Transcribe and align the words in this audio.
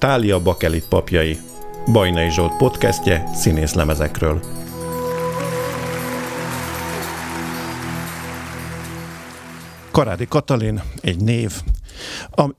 Tália 0.00 0.42
Bakelit 0.42 0.84
papjai. 0.88 1.38
Bajnai 1.92 2.30
Zsolt 2.30 2.56
podcastje 2.56 3.30
színészlemezekről. 3.34 4.40
Karádi 9.90 10.26
Katalin, 10.26 10.82
egy 11.00 11.20
név, 11.20 11.52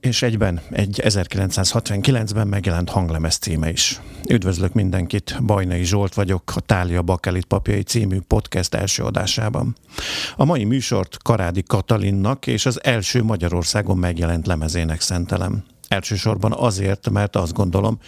és 0.00 0.22
egyben 0.22 0.60
egy 0.70 1.00
1969-ben 1.04 2.46
megjelent 2.46 2.90
hanglemez 2.90 3.36
címe 3.36 3.70
is. 3.70 4.00
Üdvözlök 4.28 4.72
mindenkit, 4.72 5.44
Bajnai 5.44 5.84
Zsolt 5.84 6.14
vagyok, 6.14 6.52
a 6.56 6.60
Tália 6.60 7.02
Bakelit 7.02 7.44
papjai 7.44 7.82
című 7.82 8.20
podcast 8.20 8.74
első 8.74 9.02
adásában. 9.02 9.76
A 10.36 10.44
mai 10.44 10.64
műsort 10.64 11.16
Karádi 11.22 11.62
Katalinnak 11.66 12.46
és 12.46 12.66
az 12.66 12.84
első 12.84 13.22
Magyarországon 13.22 13.98
megjelent 13.98 14.46
lemezének 14.46 15.00
szentelem. 15.00 15.71
Elsősorban 15.92 16.52
azért, 16.52 17.10
mert 17.10 17.36
azt 17.36 17.52
gondolom, 17.52 17.98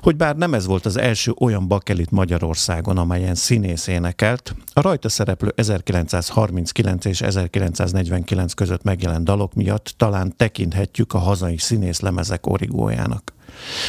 hogy 0.00 0.16
bár 0.16 0.36
nem 0.36 0.54
ez 0.54 0.66
volt 0.66 0.86
az 0.86 0.96
első 0.96 1.32
olyan 1.38 1.68
bakelit 1.68 2.10
Magyarországon, 2.10 2.98
amelyen 2.98 3.34
színész 3.34 3.86
énekelt, 3.86 4.54
a 4.72 4.80
rajta 4.80 5.08
szereplő 5.08 5.52
1939 5.56 7.04
és 7.04 7.20
1949 7.20 8.52
között 8.52 8.82
megjelent 8.82 9.24
dalok 9.24 9.54
miatt 9.54 9.94
talán 9.96 10.36
tekinthetjük 10.36 11.12
a 11.12 11.18
hazai 11.18 11.58
színész 11.58 12.00
lemezek 12.00 12.46
origójának. 12.46 13.32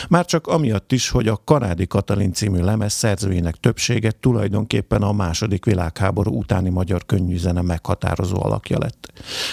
Már 0.09 0.25
csak 0.25 0.47
amiatt 0.47 0.91
is, 0.91 1.09
hogy 1.09 1.27
a 1.27 1.41
Karádi 1.43 1.87
Katalin 1.87 2.33
című 2.33 2.59
lemez 2.59 2.93
szerzőinek 2.93 3.55
többsége 3.55 4.11
tulajdonképpen 4.11 5.01
a 5.01 5.11
második 5.11 5.65
világháború 5.65 6.37
utáni 6.37 6.69
magyar 6.69 7.05
könnyűzene 7.05 7.61
meghatározó 7.61 8.43
alakja 8.43 8.77
lett. 8.79 9.11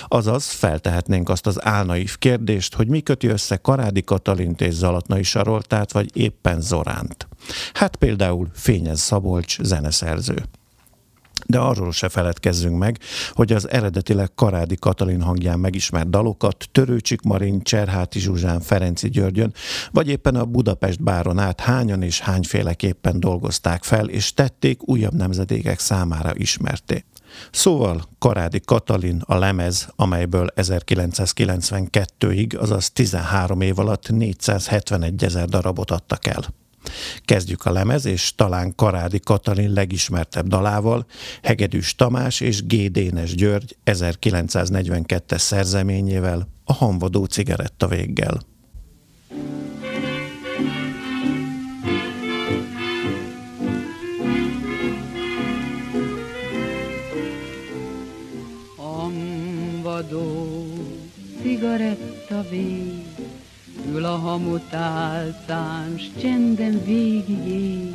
Azaz 0.09 0.51
feltehetnénk 0.51 1.29
azt 1.29 1.47
az 1.47 1.65
álnaív 1.65 2.19
kérdést, 2.19 2.74
hogy 2.74 2.88
mi 2.88 3.01
köti 3.01 3.27
össze 3.27 3.57
Karádi 3.57 4.02
Katalint 4.02 4.60
és 4.60 4.74
Zalatnai 4.74 5.23
Saroltát, 5.23 5.93
vagy 5.93 6.16
éppen 6.16 6.60
Zoránt. 6.60 7.29
Hát 7.73 7.96
például 7.96 8.48
Fényez 8.52 9.01
Szabolcs 9.01 9.63
zeneszerző. 9.63 10.45
De 11.47 11.59
arról 11.59 11.93
se 11.93 12.09
feledkezzünk 12.09 12.79
meg, 12.79 12.99
hogy 13.30 13.52
az 13.52 13.71
eredetileg 13.71 14.35
Karádi 14.35 14.75
Katalin 14.75 15.23
hangján 15.23 15.59
megismert 15.59 16.11
dalokat 16.11 16.69
Törőcsik 16.73 17.21
Marin, 17.21 17.63
Cserháti 17.63 18.19
Zsuzsán, 18.19 18.61
Ferenci 18.61 19.09
Györgyön, 19.09 19.55
vagy 19.91 20.09
éppen 20.09 20.35
a 20.35 20.45
Budapest 20.45 21.03
báron 21.03 21.38
át 21.38 21.61
hányan 21.61 22.03
és 22.03 22.21
hányféleképpen 22.21 23.21
dolgozták 23.21 23.85
fel, 23.85 24.09
és 24.09 24.35
tették 24.35 24.88
újabb 24.88 25.15
nemzedékek 25.15 25.79
számára 25.79 26.30
ismerté. 26.35 27.05
Szóval 27.51 28.03
Karádi 28.19 28.60
Katalin 28.60 29.23
a 29.25 29.38
lemez, 29.38 29.88
amelyből 29.97 30.47
1992-ig, 30.57 32.59
azaz 32.59 32.91
13 32.91 33.60
év 33.60 33.79
alatt 33.79 34.10
471 34.10 35.25
ezer 35.25 35.49
darabot 35.49 35.91
adtak 35.91 36.27
el. 36.27 36.45
Kezdjük 37.24 37.65
a 37.65 37.73
lemez, 37.73 38.04
és 38.04 38.34
talán 38.34 38.74
Karádi 38.74 39.20
Katalin 39.20 39.73
legismertebb 39.73 40.46
dalával, 40.46 41.06
Hegedűs 41.42 41.95
Tamás 41.95 42.40
és 42.40 42.66
G. 42.66 42.90
Dénes 42.90 43.34
György 43.34 43.76
1942-es 43.84 45.38
szerzeményével, 45.38 46.48
a 46.64 46.73
Hanvadó 46.73 47.24
cigaretta 47.24 47.88
véggel. 47.88 48.40
Hanvadó 58.76 60.66
cigaretta 61.42 62.45
vég 62.51 63.05
Ül 63.97 64.05
a 64.05 64.16
hamutálcán, 64.16 65.99
s 65.99 66.21
csenden 66.21 66.84
végig 66.84 67.47
ég, 67.47 67.93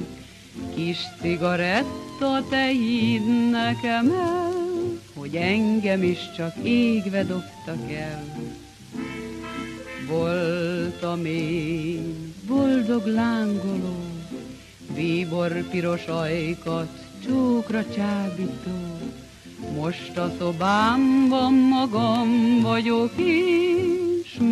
Kis 0.75 0.97
cigaretta, 1.21 2.43
te 2.49 2.67
hidd 2.67 3.49
nekem 3.51 4.11
el, 4.11 4.51
Hogy 5.13 5.35
engem 5.35 6.03
is 6.03 6.19
csak 6.35 6.55
égve 6.63 7.23
dobtak 7.23 7.91
el. 7.91 8.23
Voltam 10.07 11.25
én, 11.25 12.33
boldog 12.47 13.05
lángoló, 13.05 14.05
Bíbor 14.95 15.69
piros 15.69 16.05
ajkat, 16.05 16.89
csókra 17.25 17.85
csábító, 17.95 18.97
most 19.75 20.17
a 20.17 20.31
szobámban 20.39 21.53
magam 21.53 22.59
vagyok 22.61 23.11
én, 23.17 24.01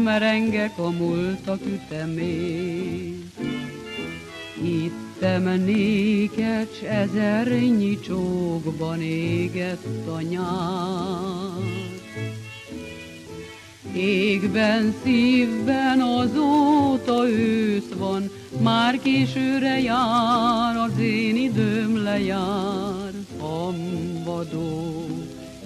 merengek 0.03 0.77
a 0.77 0.89
múltak 0.89 1.65
ütemét. 1.65 3.25
Ittem 4.63 5.43
néked, 5.43 6.67
s 6.73 6.81
ezernyi 6.81 7.99
csókban 7.99 9.01
égett 9.01 10.07
a 10.07 10.21
nyár. 10.21 11.98
Égben, 13.93 14.95
szívben 15.03 16.01
azóta 16.01 17.29
ősz 17.29 17.93
van, 17.97 18.29
már 18.61 18.99
későre 18.99 19.79
jár, 19.79 20.75
az 20.75 20.99
én 20.99 21.35
időm 21.35 22.03
lejár. 22.03 23.11
Hamvadó, 23.39 25.07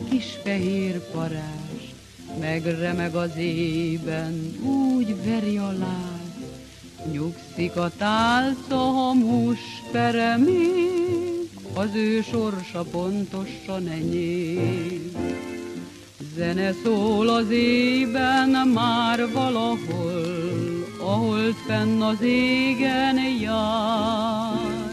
kis 0.09 0.37
fehér 0.43 0.99
parát, 1.11 1.93
megremeg 2.39 3.15
az 3.15 3.35
ében, 3.37 4.55
úgy 4.63 5.15
veri 5.25 5.57
a 5.57 5.71
láz, 5.71 7.11
nyugszik 7.11 7.75
a 7.75 7.91
tálca, 7.97 8.77
hamus 8.77 9.59
peremék, 9.91 11.49
az 11.73 11.89
ő 11.95 12.21
sorsa 12.21 12.83
pontosan 12.91 13.87
enyém. 13.87 15.11
Zene 16.35 16.73
szól 16.83 17.29
az 17.29 17.49
ében 17.49 18.67
már 18.67 19.31
valahol, 19.31 20.85
ahol 20.99 21.53
fenn 21.67 22.01
az 22.01 22.21
égen 22.21 23.17
jár. 23.41 24.91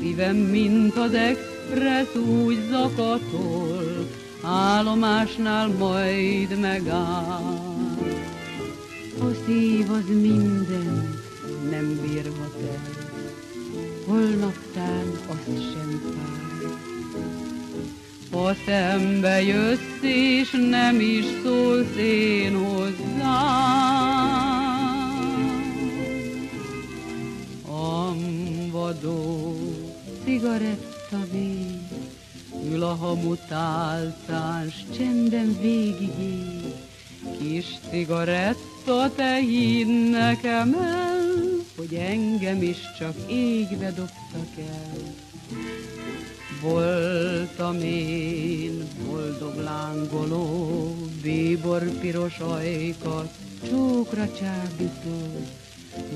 Szívem, 0.00 0.36
mint 0.36 0.96
az 0.96 1.12
express 1.14 2.14
úgy 2.14 2.58
zakatol, 2.70 4.08
állomásnál 4.42 5.68
majd 5.68 6.60
megáll. 6.60 7.76
A 9.20 9.30
szív 9.46 9.90
az 9.90 10.06
minden 10.06 11.20
nem 11.70 12.00
bírhat 12.02 12.54
el, 12.62 13.06
holnaptán 14.06 15.06
azt 15.28 15.72
sem 15.72 16.02
fáj. 16.04 16.47
Ha 18.30 18.54
szembe 18.66 19.42
jössz 19.42 20.02
és 20.02 20.50
nem 20.70 21.00
is 21.00 21.24
szólsz 21.42 21.96
én 21.96 22.54
hozzám, 22.54 23.28
Amvadó 27.66 29.56
cigaretta 30.24 31.26
vég, 31.32 31.80
Ül 32.70 32.82
a 32.82 32.94
hamutálcán, 32.94 34.70
s 34.70 34.96
csenden 34.96 35.58
végig 35.60 36.12
ég. 36.20 36.74
Kis 37.38 37.66
cigaretta, 37.90 39.10
te 39.16 39.36
hidd 39.36 40.10
nekem 40.10 40.74
el, 40.74 41.18
hogy 41.76 41.94
engem 41.94 42.62
is 42.62 42.78
csak 42.98 43.14
égbe 43.26 43.92
dobtak 43.92 44.58
el. 44.58 44.96
Voltam 46.60 47.80
én 47.82 48.88
boldog 49.06 49.56
lángoló, 49.56 50.94
bíbor 51.22 51.82
piros 52.00 52.38
ajkat, 52.38 53.30
csókra 53.68 54.28
csábító. 54.32 55.46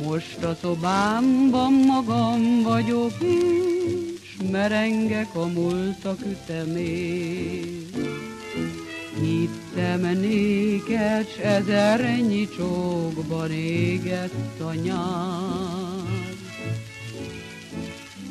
Most 0.04 0.42
a 0.42 0.56
szobámban 0.60 1.72
magam 1.72 2.62
vagyok 2.62 3.12
én, 3.22 4.18
merengek 4.50 5.34
a 5.34 5.46
múltak 5.46 6.18
ütemét. 6.26 7.96
Hittem 9.20 10.00
néked, 10.00 11.26
s 11.28 11.38
ezernyi 11.38 12.48
csókban 12.56 13.50
égett 13.50 14.60
a. 14.60 14.72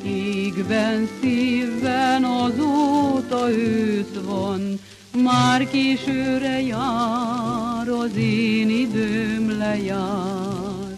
Égben, 0.04 1.08
szívben 1.20 2.24
azóta 2.24 3.50
ősz 3.50 4.20
van, 4.24 4.78
már 5.22 5.70
későre 5.70 6.60
jár, 6.60 7.88
az 7.88 8.16
én 8.16 8.70
időm 8.70 9.58
lejár. 9.58 10.96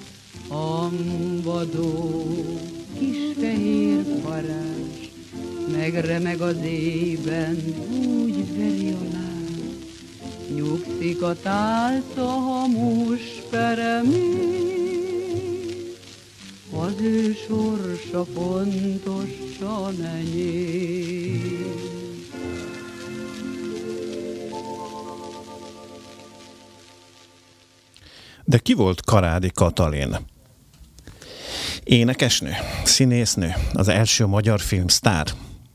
Ambadó, 0.48 2.24
kis 2.98 3.16
fehér 3.40 4.04
parát, 4.22 5.10
megremeg 5.76 6.40
az 6.40 6.56
ében, 6.62 7.56
úgy 7.90 8.56
veri 8.56 8.90
a 8.90 9.04
láb. 9.12 9.34
Nyugszik 10.54 11.22
a 11.22 11.34
tálca 11.42 12.26
hamus 12.26 13.20
peremé, 13.50 14.83
ő 17.00 17.32
sorsa 17.32 18.22
pontosan 18.34 20.04
enyém. 20.04 21.74
De 28.44 28.58
ki 28.58 28.72
volt 28.72 29.04
Karádi 29.04 29.50
Katalin? 29.54 30.16
Énekesnő, 31.84 32.52
színésznő, 32.84 33.54
az 33.72 33.88
első 33.88 34.26
magyar 34.26 34.60
filmsztár, 34.60 35.26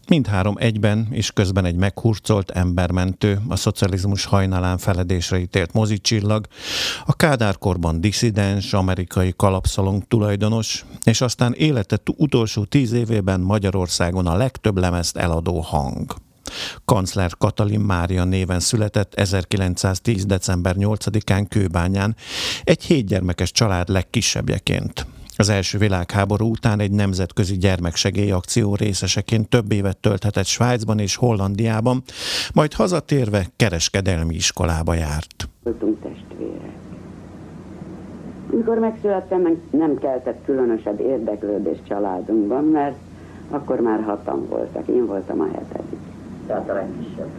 Mindhárom 0.09 0.55
egyben 0.59 1.07
és 1.11 1.31
közben 1.31 1.65
egy 1.65 1.75
meghurcolt 1.75 2.51
embermentő, 2.51 3.41
a 3.47 3.55
szocializmus 3.55 4.25
hajnalán 4.25 4.77
feledésre 4.77 5.39
ítélt 5.39 5.73
mozicsillag, 5.73 6.45
a 7.05 7.13
Kádárkorban 7.13 8.01
diszidens, 8.01 8.73
amerikai 8.73 9.33
kalapszalong 9.35 10.03
tulajdonos, 10.07 10.85
és 11.03 11.21
aztán 11.21 11.53
élete 11.53 11.97
utolsó 12.17 12.63
tíz 12.63 12.91
évében 12.91 13.39
Magyarországon 13.39 14.27
a 14.27 14.37
legtöbb 14.37 14.77
lemezt 14.77 15.17
eladó 15.17 15.59
hang. 15.59 16.15
Kancler 16.85 17.31
Katalin 17.37 17.79
Mária 17.79 18.23
néven 18.23 18.59
született 18.59 19.13
1910. 19.13 20.25
december 20.25 20.75
8-án 20.77 21.45
Kőbányán, 21.49 22.15
egy 22.63 22.83
hétgyermekes 22.83 23.51
család 23.51 23.89
legkisebbjeként. 23.89 25.05
Az 25.39 25.49
első 25.49 25.77
világháború 25.77 26.49
után 26.49 26.79
egy 26.79 26.91
nemzetközi 26.91 27.57
gyermeksegélyakció 27.57 28.75
részeseként 28.75 29.49
több 29.49 29.71
évet 29.71 29.97
tölthetett 29.97 30.45
Svájcban 30.45 30.99
és 30.99 31.15
Hollandiában, 31.15 32.01
majd 32.53 32.73
hazatérve 32.73 33.45
kereskedelmi 33.55 34.35
iskolába 34.35 34.93
járt. 34.93 35.49
Voltunk 35.63 36.01
testvérek. 36.01 36.75
Amikor 38.51 38.79
megszülettem, 38.79 39.57
nem 39.71 39.97
keltett 39.97 40.45
különösebb 40.45 40.99
érdeklődés 40.99 41.77
családunkban, 41.87 42.63
mert 42.63 42.97
akkor 43.49 43.79
már 43.79 44.03
hatan 44.03 44.47
voltak. 44.49 44.87
Én 44.87 45.05
voltam 45.05 45.39
a 45.39 45.45
hetedik. 45.45 45.99
Tehát 46.47 46.69
a 46.69 46.73
legkisebb. 46.73 47.31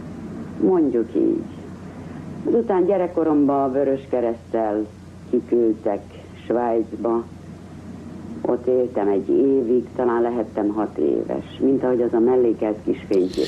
Mondjuk 0.61 1.09
így. 1.15 1.43
Azután 2.47 2.85
gyerekkoromban 2.85 3.63
a 3.63 3.71
Vörös 3.71 4.01
Keresztel 4.09 4.85
kiküldtek 5.29 6.01
Svájcba, 6.45 7.23
ott 8.41 8.67
éltem 8.67 9.07
egy 9.07 9.29
évig, 9.29 9.87
talán 9.95 10.21
lehettem 10.21 10.67
hat 10.67 10.97
éves, 10.97 11.45
mint 11.59 11.83
ahogy 11.83 12.01
az 12.01 12.13
a 12.13 12.19
mellékelt 12.19 12.77
kis 12.85 13.05
fénykép 13.09 13.45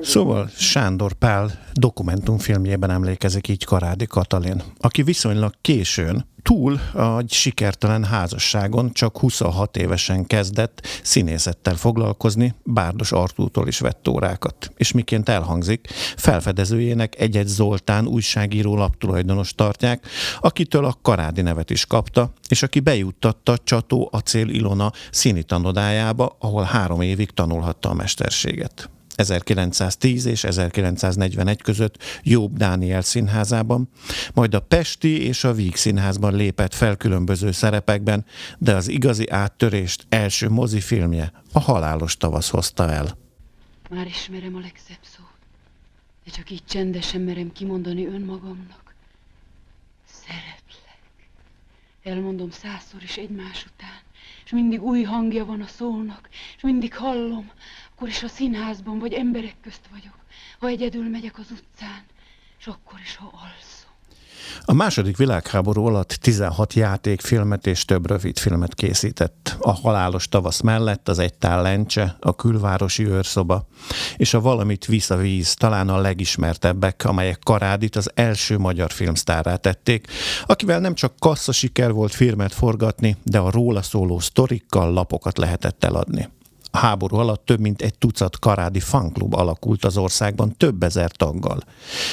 Szóval 0.00 0.46
Sándor 0.48 1.12
Pál 1.12 1.50
dokumentumfilmjében 1.72 2.90
emlékezik 2.90 3.48
így 3.48 3.64
Karádi 3.64 4.06
Katalin, 4.06 4.62
aki 4.80 5.02
viszonylag 5.02 5.52
későn, 5.60 6.24
túl 6.42 6.80
a 6.94 7.22
sikertelen 7.28 8.04
házasságon 8.04 8.92
csak 8.92 9.18
26 9.18 9.76
évesen 9.76 10.26
kezdett 10.26 10.86
színészettel 11.02 11.74
foglalkozni, 11.74 12.54
Bárdos 12.64 13.12
Artútól 13.12 13.68
is 13.68 13.78
vett 13.78 14.08
órákat. 14.08 14.72
És 14.76 14.92
miként 14.92 15.28
elhangzik, 15.28 15.88
felfedezőjének 16.16 17.20
egy-egy 17.20 17.46
Zoltán 17.46 18.06
újságíró 18.06 18.76
laptulajdonos 18.76 19.54
tartják, 19.54 20.06
akitől 20.40 20.84
a 20.84 20.98
Karádi 21.02 21.40
nevet 21.40 21.70
is 21.70 21.86
kapta, 21.86 22.32
és 22.48 22.62
aki 22.62 22.80
bejuttatta 22.80 23.58
Csató 23.64 24.08
Acél 24.12 24.48
Ilona 24.48 24.92
színi 25.10 25.42
tanodájába, 25.42 26.36
ahol 26.38 26.62
három 26.62 27.00
évig 27.00 27.30
tanulhatta 27.30 27.88
a 27.88 27.94
mesterséget. 27.94 28.90
1910 29.20 30.26
és 30.26 30.44
1941 30.44 31.62
között 31.62 32.20
Jobb 32.22 32.56
Dániel 32.56 33.02
színházában, 33.02 33.88
majd 34.34 34.54
a 34.54 34.60
Pesti 34.60 35.22
és 35.22 35.44
a 35.44 35.52
Víg 35.52 35.76
színházban 35.76 36.34
lépett 36.34 36.74
fel 36.74 36.96
különböző 36.96 37.50
szerepekben, 37.52 38.24
de 38.58 38.74
az 38.74 38.88
igazi 38.88 39.30
áttörést 39.30 40.06
első 40.08 40.48
mozifilmje 40.48 41.32
a 41.52 41.60
Halálos 41.60 42.16
tavasz 42.16 42.48
hozta 42.48 42.90
el. 42.90 43.18
Már 43.90 44.06
ismerem 44.06 44.56
a 44.56 44.60
legszebb 44.60 45.02
szót, 45.02 45.38
de 46.24 46.30
csak 46.30 46.50
így 46.50 46.64
csendesen 46.68 47.20
merem 47.20 47.52
kimondani 47.52 48.06
önmagamnak. 48.06 48.94
Szeretlek. 50.08 51.00
Elmondom 52.02 52.50
százszor 52.50 53.02
is 53.02 53.16
egymás 53.16 53.66
után, 53.74 54.00
és 54.44 54.50
mindig 54.50 54.82
új 54.82 55.02
hangja 55.02 55.44
van 55.44 55.60
a 55.60 55.66
szónak, 55.66 56.28
és 56.56 56.62
mindig 56.62 56.96
hallom, 56.96 57.50
akkor 58.00 58.12
is 58.12 58.22
a 58.22 58.28
színházban 58.28 58.98
vagy 58.98 59.12
emberek 59.12 59.54
közt 59.62 59.80
vagyok, 59.90 60.14
ha 60.58 60.66
egyedül 60.66 61.08
megyek 61.08 61.38
az 61.38 61.46
utcán, 61.50 62.02
és 62.58 62.66
akkor 62.66 62.98
is, 63.02 63.16
ha 63.16 63.24
alszom. 63.24 63.90
A 64.64 64.72
második 64.72 65.16
világháború 65.16 65.84
alatt 65.84 66.08
16 66.08 66.74
játékfilmet 66.74 67.66
és 67.66 67.84
több 67.84 68.06
rövidfilmet 68.06 68.74
készített. 68.74 69.56
A 69.58 69.70
Halálos 69.72 70.28
tavasz 70.28 70.60
mellett 70.60 71.08
az 71.08 71.18
Egy 71.18 71.34
lencse, 71.40 72.16
a 72.20 72.36
Külvárosi 72.36 73.06
őrszoba, 73.06 73.66
és 74.16 74.34
a 74.34 74.40
Valamit 74.40 74.84
visz 74.84 75.10
a 75.10 75.16
víz, 75.16 75.54
talán 75.54 75.88
a 75.88 76.00
legismertebbek, 76.00 77.04
amelyek 77.04 77.38
Karádit 77.38 77.96
az 77.96 78.10
első 78.14 78.58
magyar 78.58 78.92
filmsztárrá 78.92 79.56
tették, 79.56 80.06
akivel 80.46 80.80
nem 80.80 80.94
csak 80.94 81.14
kassza 81.18 81.52
siker 81.52 81.92
volt 81.92 82.14
filmet 82.14 82.54
forgatni, 82.54 83.16
de 83.22 83.38
a 83.38 83.50
róla 83.50 83.82
szóló 83.82 84.18
sztorikkal 84.18 84.92
lapokat 84.92 85.38
lehetett 85.38 85.84
eladni. 85.84 86.28
A 86.70 86.78
háború 86.78 87.16
alatt 87.16 87.44
több 87.44 87.60
mint 87.60 87.82
egy 87.82 87.98
tucat 87.98 88.38
karádi 88.38 88.80
fanklub 88.80 89.34
alakult 89.34 89.84
az 89.84 89.96
országban 89.96 90.56
több 90.56 90.82
ezer 90.82 91.10
taggal. 91.10 91.62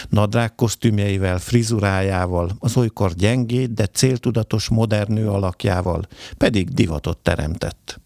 Nadrág 0.09 0.55
kosztümjeivel, 0.55 1.39
frizurájával, 1.39 2.51
az 2.59 2.77
olykor 2.77 3.13
gyengéd, 3.13 3.71
de 3.71 3.85
céltudatos 3.85 4.69
modern 4.69 5.13
nő 5.13 5.29
alakjával 5.29 6.07
pedig 6.37 6.69
divatot 6.69 7.17
teremtett. 7.17 7.99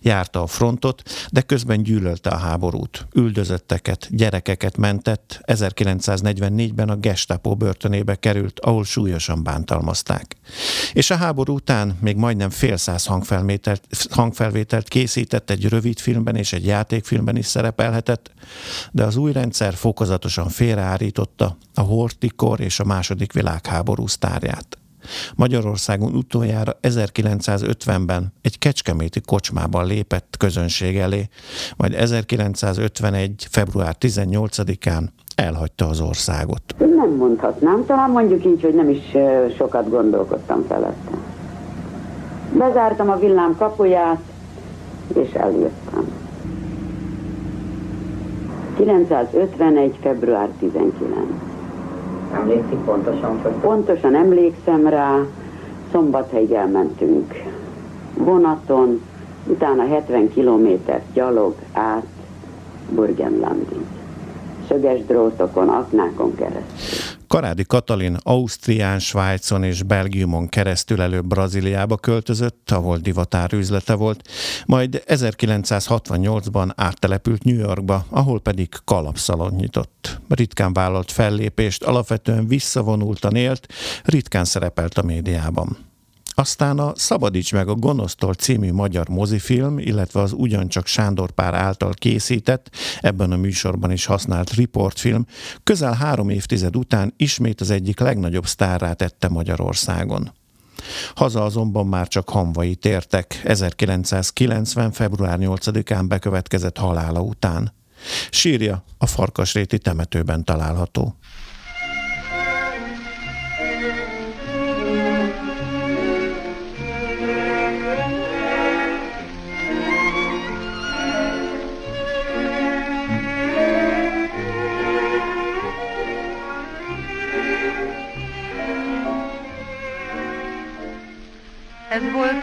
Járta 0.00 0.42
a 0.42 0.46
frontot, 0.46 1.02
de 1.32 1.40
közben 1.40 1.82
gyűlölte 1.82 2.30
a 2.30 2.36
háborút. 2.36 3.06
Üldözötteket, 3.14 4.08
gyerekeket 4.10 4.76
mentett, 4.76 5.40
1944-ben 5.46 6.88
a 6.88 6.96
Gestapo 6.96 7.54
börtönébe 7.56 8.14
került, 8.14 8.60
ahol 8.60 8.84
súlyosan 8.84 9.42
bántalmazták. 9.42 10.36
És 10.92 11.10
a 11.10 11.16
háború 11.16 11.54
után 11.54 11.98
még 12.00 12.16
majdnem 12.16 12.50
fél 12.50 12.76
száz 12.76 13.06
hangfelvételt, 13.06 13.82
hangfelvételt 14.10 14.88
készített, 14.88 15.50
egy 15.50 15.68
rövid 15.68 15.98
filmben 15.98 16.36
és 16.36 16.52
egy 16.52 16.66
játékfilmben 16.66 17.36
is 17.36 17.46
szerepelhetett, 17.46 18.32
de 18.90 19.04
az 19.04 19.16
új 19.16 19.32
rendszer 19.32 19.74
fokozatosan 19.74 20.48
félreállította 20.48 21.56
a 21.74 21.80
hortikor 21.80 22.60
és 22.60 22.80
a 22.80 22.84
második 22.84 23.32
világháború 23.32 24.06
sztárját. 24.06 24.78
Magyarországon 25.36 26.14
utoljára 26.14 26.72
1950-ben 26.82 28.32
egy 28.42 28.58
kecskeméti 28.58 29.20
kocsmában 29.20 29.86
lépett 29.86 30.34
közönség 30.38 30.96
elé, 30.96 31.28
majd 31.76 31.94
1951. 31.94 33.46
február 33.50 33.96
18-án 34.00 35.08
elhagyta 35.34 35.88
az 35.88 36.00
országot. 36.00 36.62
Nem 36.78 37.10
mondhatnám, 37.16 37.84
talán 37.86 38.10
mondjuk 38.10 38.44
így, 38.44 38.62
hogy 38.62 38.74
nem 38.74 38.88
is 38.88 39.02
sokat 39.56 39.90
gondolkodtam 39.90 40.64
felette. 40.68 41.18
Bezártam 42.58 43.10
a 43.10 43.18
villám 43.18 43.56
kapuját, 43.58 44.20
és 45.14 45.32
eljöttem. 45.32 46.22
951. 48.76 49.98
február 50.00 50.48
19. 50.58 51.53
Emlékszik 52.34 52.78
pontosan, 52.78 53.40
hogy... 53.42 53.52
Pontosan 53.52 54.14
emlékszem 54.14 54.86
rá, 54.86 55.20
Szombathelyig 55.92 56.52
elmentünk 56.52 57.34
vonaton, 58.16 59.00
utána 59.46 59.86
70 59.86 60.28
kilométer 60.32 61.02
gyalog 61.12 61.54
át 61.72 62.06
Burgenlandig. 62.90 63.84
Szöges 64.68 65.04
drótokon, 65.04 65.68
aknákon 65.68 66.34
keresztül. 66.34 67.13
Karádi 67.26 67.64
Katalin 67.64 68.16
Ausztrián, 68.22 68.98
Svájcon 68.98 69.62
és 69.62 69.82
Belgiumon 69.82 70.48
keresztül 70.48 71.00
előbb 71.00 71.26
Brazíliába 71.26 71.96
költözött, 71.96 72.70
ahol 72.70 72.98
divatár 72.98 73.52
üzlete 73.52 73.94
volt, 73.94 74.28
majd 74.66 75.02
1968-ban 75.06 76.70
áttelepült 76.76 77.44
New 77.44 77.58
Yorkba, 77.58 78.06
ahol 78.10 78.40
pedig 78.40 78.68
kalapszalon 78.84 79.52
nyitott. 79.52 80.20
Ritkán 80.28 80.72
vállalt 80.72 81.12
fellépést, 81.12 81.82
alapvetően 81.82 82.46
visszavonultan 82.46 83.36
élt, 83.36 83.66
ritkán 84.04 84.44
szerepelt 84.44 84.98
a 84.98 85.02
médiában. 85.02 85.92
Aztán 86.34 86.78
a 86.78 86.92
Szabadíts 86.96 87.52
meg 87.52 87.68
a 87.68 87.74
gonosztól 87.74 88.34
című 88.34 88.72
magyar 88.72 89.08
mozifilm, 89.08 89.78
illetve 89.78 90.20
az 90.20 90.32
ugyancsak 90.32 90.86
Sándor 90.86 91.30
Pár 91.30 91.54
által 91.54 91.92
készített, 91.92 92.70
ebben 93.00 93.32
a 93.32 93.36
műsorban 93.36 93.90
is 93.90 94.04
használt 94.04 94.52
riportfilm, 94.52 95.26
közel 95.62 95.92
három 95.92 96.28
évtized 96.28 96.76
után 96.76 97.14
ismét 97.16 97.60
az 97.60 97.70
egyik 97.70 98.00
legnagyobb 98.00 98.46
sztárrá 98.46 98.92
tette 98.92 99.28
Magyarországon. 99.28 100.32
Haza 101.14 101.44
azonban 101.44 101.86
már 101.86 102.08
csak 102.08 102.28
hamvai 102.28 102.74
tértek 102.74 103.40
1990. 103.44 104.92
február 104.92 105.38
8-án 105.40 106.04
bekövetkezett 106.08 106.78
halála 106.78 107.20
után. 107.20 107.72
Sírja 108.30 108.84
a 108.98 109.06
Farkasréti 109.06 109.78
temetőben 109.78 110.44
található. 110.44 111.16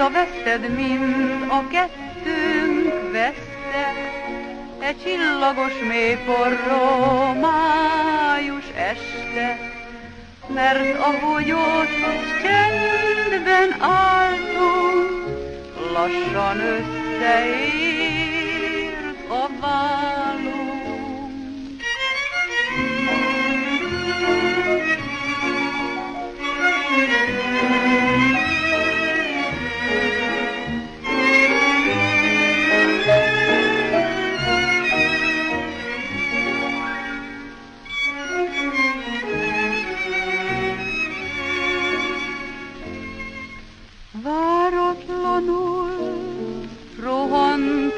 A 0.01 0.10
veszted, 0.10 0.75
mint 0.75 1.51
a 1.51 1.67
kettőnk 1.67 3.12
veszte, 3.12 3.93
egy 4.79 4.96
csillagos 5.03 5.74
mély 5.88 6.17
forró 6.25 7.34
május 7.39 8.65
este, 8.75 9.60
mert 10.48 11.00
ahogy 11.00 11.51
ott 11.51 11.89
csendben 12.41 13.81
álltunk, 13.81 15.10
lassan 15.93 16.60
összeért 16.60 17.70
a 19.29 19.50
vállunk. 19.60 20.61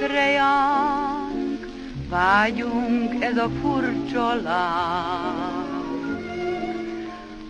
Rejánk, 0.07 1.67
vágyunk 2.10 3.24
ez 3.24 3.38
a 3.38 3.50
furcsa 3.62 4.41
láng. 4.41 5.74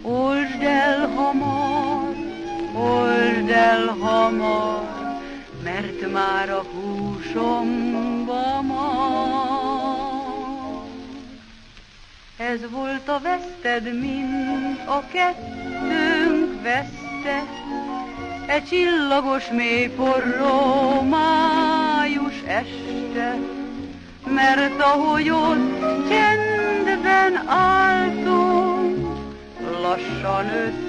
Olsd 0.02 0.62
el 0.62 1.08
hamar, 1.16 2.16
olsd 2.76 3.50
el 3.50 3.86
hamar, 4.00 4.84
mert 5.64 6.12
már 6.12 6.50
a 6.50 6.64
húsomba 6.74 8.62
mar. 8.62 9.74
Ez 12.38 12.60
volt 12.70 13.08
a 13.08 13.20
veszted, 13.20 14.00
mint 14.00 14.88
a 14.88 15.04
kettőnk 15.12 16.62
veszte, 16.62 17.44
egy 18.46 18.64
csillagos 18.64 19.50
mély 19.50 19.88
forró 19.96 21.02
május 21.02 21.73
este, 22.54 23.38
mert 24.26 24.82
ahogy 24.82 25.30
ott 25.30 25.80
csendben 26.10 27.48
álltunk, 27.48 29.18
lassan 29.82 30.46
összeírt 30.50 30.88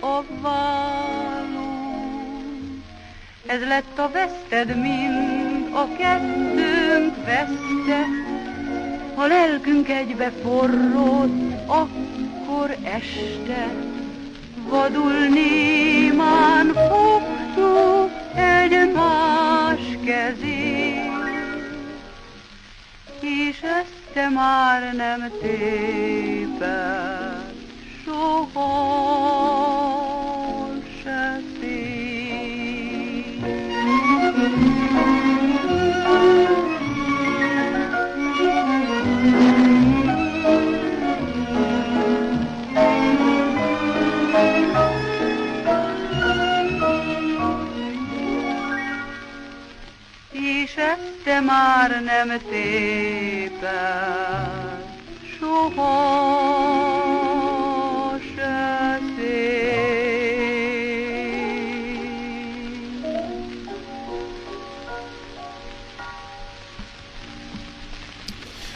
a 0.00 0.24
vállunk. 0.40 1.68
Ez 3.46 3.60
lett 3.60 3.98
a 3.98 4.10
veszted, 4.12 4.76
mint 4.80 5.74
a 5.74 5.88
kettőnk 5.96 7.16
veszte, 7.24 8.06
a 9.14 9.26
lelkünk 9.26 9.88
egybe 9.88 10.32
forrott, 10.42 11.66
akkor 11.66 12.76
este 12.82 13.68
vadul 14.68 15.12
némán 15.12 16.66
fogtuk 16.66 18.07
egymás 18.38 19.80
kezét, 20.04 21.10
és 23.20 23.60
ezt 23.62 24.32
már 24.34 24.94
nem 24.94 25.30
téped 25.40 26.88
soha. 28.04 29.77
Te 51.28 51.40
már 51.40 52.02
nem 52.04 52.28
téped 52.50 53.68
soha 55.38 55.88
se 58.34 58.98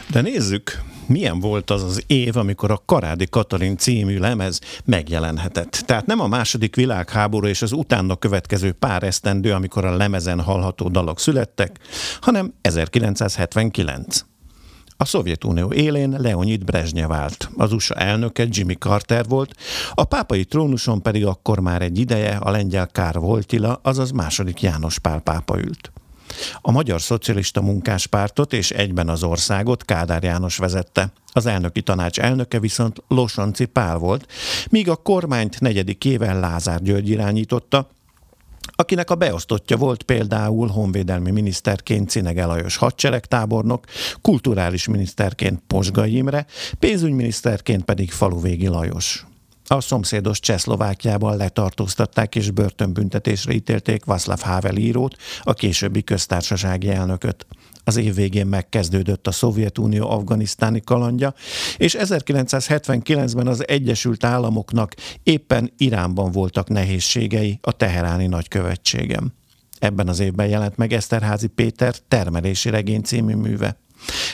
De 0.07 0.21
nézzük, 0.21 0.79
milyen 1.05 1.39
volt 1.39 1.69
az 1.69 1.83
az 1.83 2.03
év, 2.07 2.37
amikor 2.37 2.71
a 2.71 2.81
Karádi 2.85 3.27
Katalin 3.29 3.77
című 3.77 4.17
lemez 4.17 4.59
megjelenhetett. 4.85 5.83
Tehát 5.85 6.05
nem 6.05 6.19
a 6.19 6.27
második 6.27 6.75
világháború 6.75 7.47
és 7.47 7.61
az 7.61 7.71
utána 7.71 8.15
következő 8.15 8.71
pár 8.71 9.03
esztendő, 9.03 9.51
amikor 9.51 9.85
a 9.85 9.95
lemezen 9.95 10.41
hallható 10.41 10.87
dalok 10.87 11.19
születtek, 11.19 11.79
hanem 12.21 12.53
1979. 12.61 14.25
A 14.97 15.05
Szovjetunió 15.05 15.71
élén 15.71 16.15
Leonid 16.19 16.63
Brezsnyev 16.63 17.09
vált, 17.09 17.49
az 17.57 17.73
USA 17.73 17.95
elnöke 17.95 18.45
Jimmy 18.49 18.73
Carter 18.73 19.25
volt, 19.27 19.55
a 19.93 20.03
pápai 20.03 20.45
trónuson 20.45 21.01
pedig 21.01 21.25
akkor 21.25 21.59
már 21.59 21.81
egy 21.81 21.99
ideje 21.99 22.35
a 22.35 22.51
lengyel 22.51 22.87
Kár 22.87 23.19
Voltila, 23.19 23.79
azaz 23.83 24.11
második 24.11 24.61
János 24.61 24.99
Pál 24.99 25.19
pápa 25.19 25.59
ült. 25.59 25.91
A 26.61 26.71
Magyar 26.71 27.01
Szocialista 27.01 27.61
Munkáspártot 27.61 28.53
és 28.53 28.71
egyben 28.71 29.09
az 29.09 29.23
országot 29.23 29.85
Kádár 29.85 30.23
János 30.23 30.57
vezette. 30.57 31.11
Az 31.33 31.45
elnöki 31.45 31.81
tanács 31.81 32.19
elnöke 32.19 32.59
viszont 32.59 33.03
Losonci 33.07 33.65
Pál 33.65 33.97
volt, 33.97 34.31
míg 34.69 34.89
a 34.89 34.95
kormányt 34.95 35.59
negyedik 35.59 36.05
éven 36.05 36.39
Lázár 36.39 36.81
György 36.81 37.09
irányította, 37.09 37.89
akinek 38.75 39.09
a 39.09 39.15
beosztottja 39.15 39.77
volt 39.77 40.03
például 40.03 40.67
honvédelmi 40.67 41.31
miniszterként 41.31 42.09
Cinege 42.09 42.45
Lajos 42.45 42.75
hadseregtábornok, 42.75 43.85
kulturális 44.21 44.87
miniszterként 44.87 45.61
Posgai 45.67 46.15
Imre, 46.15 46.45
pénzügyminiszterként 46.79 47.83
pedig 47.83 48.11
Faluvégi 48.11 48.67
Lajos. 48.67 49.25
A 49.73 49.81
szomszédos 49.81 50.39
Csehszlovákiában 50.39 51.37
letartóztatták 51.37 52.35
és 52.35 52.51
börtönbüntetésre 52.51 53.53
ítélték 53.53 54.05
Václav 54.05 54.39
Havel 54.41 54.75
írót, 54.75 55.15
a 55.41 55.53
későbbi 55.53 56.03
köztársasági 56.03 56.89
elnököt. 56.89 57.45
Az 57.83 57.95
év 57.95 58.15
végén 58.15 58.47
megkezdődött 58.47 59.27
a 59.27 59.31
Szovjetunió 59.31 60.09
afganisztáni 60.09 60.81
kalandja, 60.81 61.33
és 61.77 61.95
1979-ben 61.99 63.47
az 63.47 63.67
Egyesült 63.67 64.23
Államoknak 64.23 64.93
éppen 65.23 65.73
Iránban 65.77 66.31
voltak 66.31 66.69
nehézségei 66.69 67.59
a 67.61 67.71
teheráni 67.71 68.27
nagykövetségem. 68.27 69.33
Ebben 69.79 70.07
az 70.07 70.19
évben 70.19 70.47
jelent 70.47 70.77
meg 70.77 70.93
Eszterházi 70.93 71.47
Péter 71.47 71.95
termelési 72.07 72.69
regény 72.69 73.01
című 73.01 73.35
műve. 73.35 73.77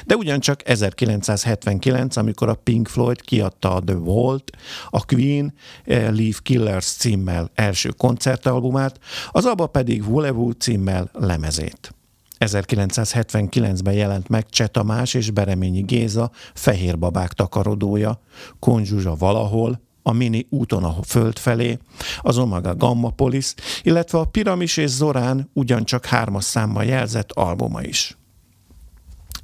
De 0.05 0.15
ugyancsak 0.15 0.69
1979, 0.69 2.15
amikor 2.15 2.49
a 2.49 2.53
Pink 2.53 2.87
Floyd 2.87 3.21
kiadta 3.21 3.75
a 3.75 3.83
The 3.83 3.95
Vault, 3.95 4.51
a 4.89 5.05
Queen 5.05 5.53
eh, 5.83 6.01
Leave 6.11 6.37
Killers 6.43 6.85
címmel 6.85 7.51
első 7.55 7.89
koncertalbumát, 7.89 8.99
az 9.31 9.45
ABBA 9.45 9.67
pedig 9.67 10.03
Volevo 10.03 10.51
címmel 10.51 11.09
lemezét. 11.13 11.93
1979-ben 12.39 13.93
jelent 13.93 14.27
meg 14.27 14.49
Cseh 14.49 14.69
és 15.11 15.31
Bereményi 15.31 15.81
Géza 15.81 16.31
Fehér 16.53 16.99
babák 16.99 17.33
takarodója, 17.33 18.21
Konzsuzsa 18.59 19.15
valahol, 19.15 19.81
a 20.03 20.11
Mini 20.11 20.47
úton 20.49 20.83
a 20.83 20.95
föld 21.03 21.37
felé, 21.37 21.77
az 22.21 22.37
Omega 22.37 22.75
Gamma 22.75 23.09
Police, 23.09 23.53
illetve 23.81 24.17
a 24.17 24.25
Piramis 24.25 24.77
és 24.77 24.89
Zorán 24.89 25.49
ugyancsak 25.53 26.05
hármas 26.05 26.43
számmal 26.43 26.83
jelzett 26.83 27.31
albuma 27.31 27.81
is. 27.81 28.18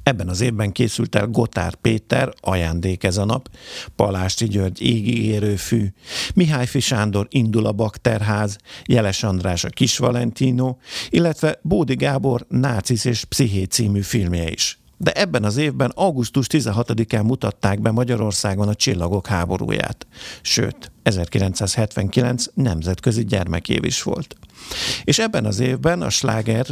Ebben 0.06 0.28
az 0.28 0.40
évben 0.40 0.72
készült 0.72 1.14
el 1.14 1.26
Gotár 1.26 1.74
Péter, 1.74 2.32
ajándék 2.40 3.04
ez 3.04 3.16
a 3.16 3.24
nap, 3.24 3.48
Palásti 3.96 4.48
György 4.48 4.82
égi 4.82 5.56
fű, 5.56 5.86
Mihály 6.34 6.66
Sándor 6.66 7.26
indul 7.30 7.66
a 7.66 7.72
bakterház, 7.72 8.58
Jeles 8.84 9.22
András 9.22 9.64
a 9.64 9.68
Kis 9.68 9.98
Valentino, 9.98 10.76
illetve 11.08 11.58
Bódi 11.62 11.94
Gábor 11.94 12.46
Nácis 12.48 13.04
és 13.04 13.24
Psziché 13.24 13.62
című 13.62 14.00
filmje 14.00 14.50
is. 14.50 14.78
De 14.96 15.12
ebben 15.12 15.44
az 15.44 15.56
évben 15.56 15.92
augusztus 15.94 16.46
16-án 16.50 17.24
mutatták 17.24 17.80
be 17.80 17.90
Magyarországon 17.90 18.68
a 18.68 18.74
Csillagok 18.74 19.26
háborúját. 19.26 20.06
Sőt, 20.42 20.90
1979 21.06 22.44
nemzetközi 22.54 23.24
gyermekév 23.24 23.84
is 23.84 24.02
volt. 24.02 24.36
És 25.04 25.18
ebben 25.18 25.44
az 25.44 25.58
évben 25.60 26.02
a 26.02 26.10
sláger, 26.10 26.66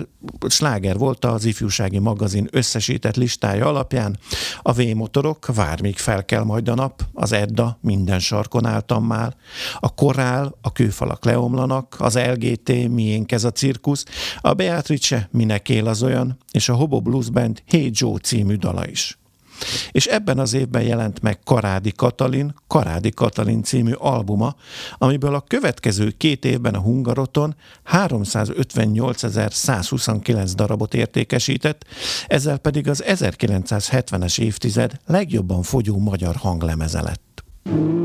sláger 0.48 0.98
volt 0.98 1.24
az 1.24 1.44
ifjúsági 1.44 1.98
magazin 1.98 2.48
összesített 2.50 3.16
listája 3.16 3.66
alapján 3.66 4.18
a 4.62 4.72
V-motorok, 4.72 5.46
Vár 5.54 5.80
még 5.80 5.96
fel 5.96 6.24
kell 6.24 6.42
majd 6.42 6.68
a 6.68 6.74
nap, 6.74 7.02
az 7.12 7.32
Edda, 7.32 7.78
minden 7.80 8.18
sarkon 8.18 8.66
álltam 8.66 9.04
már, 9.04 9.36
a 9.78 9.94
Korál, 9.94 10.54
a 10.60 10.72
kőfalak 10.72 11.24
leomlanak, 11.24 11.96
az 11.98 12.18
LGT, 12.18 12.88
miénk 12.88 13.32
ez 13.32 13.44
a 13.44 13.50
cirkusz, 13.50 14.04
a 14.40 14.52
Beatrice, 14.52 15.28
minek 15.30 15.68
él 15.68 15.86
az 15.86 16.02
olyan, 16.02 16.38
és 16.50 16.68
a 16.68 16.74
Hobo 16.74 17.00
Blues 17.00 17.30
Band 17.30 17.62
Hey 17.66 17.90
Joe 17.92 18.18
című 18.18 18.54
dala 18.54 18.88
is. 18.88 19.18
És 19.90 20.06
ebben 20.06 20.38
az 20.38 20.52
évben 20.52 20.82
jelent 20.82 21.22
meg 21.22 21.38
Karádi 21.44 21.92
Katalin, 21.92 22.54
Karádi 22.66 23.10
Katalin 23.10 23.62
című 23.62 23.92
albuma, 23.92 24.54
amiből 24.98 25.34
a 25.34 25.40
következő 25.40 26.10
két 26.10 26.44
évben 26.44 26.74
a 26.74 26.80
Hungaroton 26.80 27.54
358.129 27.92 30.52
darabot 30.54 30.94
értékesített, 30.94 31.84
ezzel 32.26 32.58
pedig 32.58 32.88
az 32.88 33.04
1970-es 33.06 34.40
évtized 34.40 34.92
legjobban 35.06 35.62
fogyó 35.62 35.98
magyar 35.98 36.36
hanglemeze 36.36 37.02
lett. 37.02 37.44
Mindig 37.62 38.03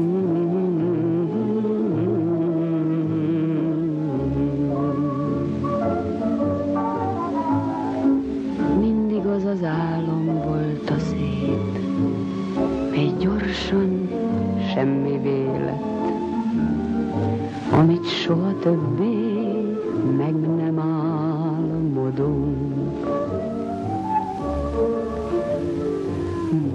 amit 17.79 18.05
soha 18.05 18.53
többé 18.59 19.47
meg 20.17 20.35
nem 20.35 20.79
álmodunk. 20.79 22.27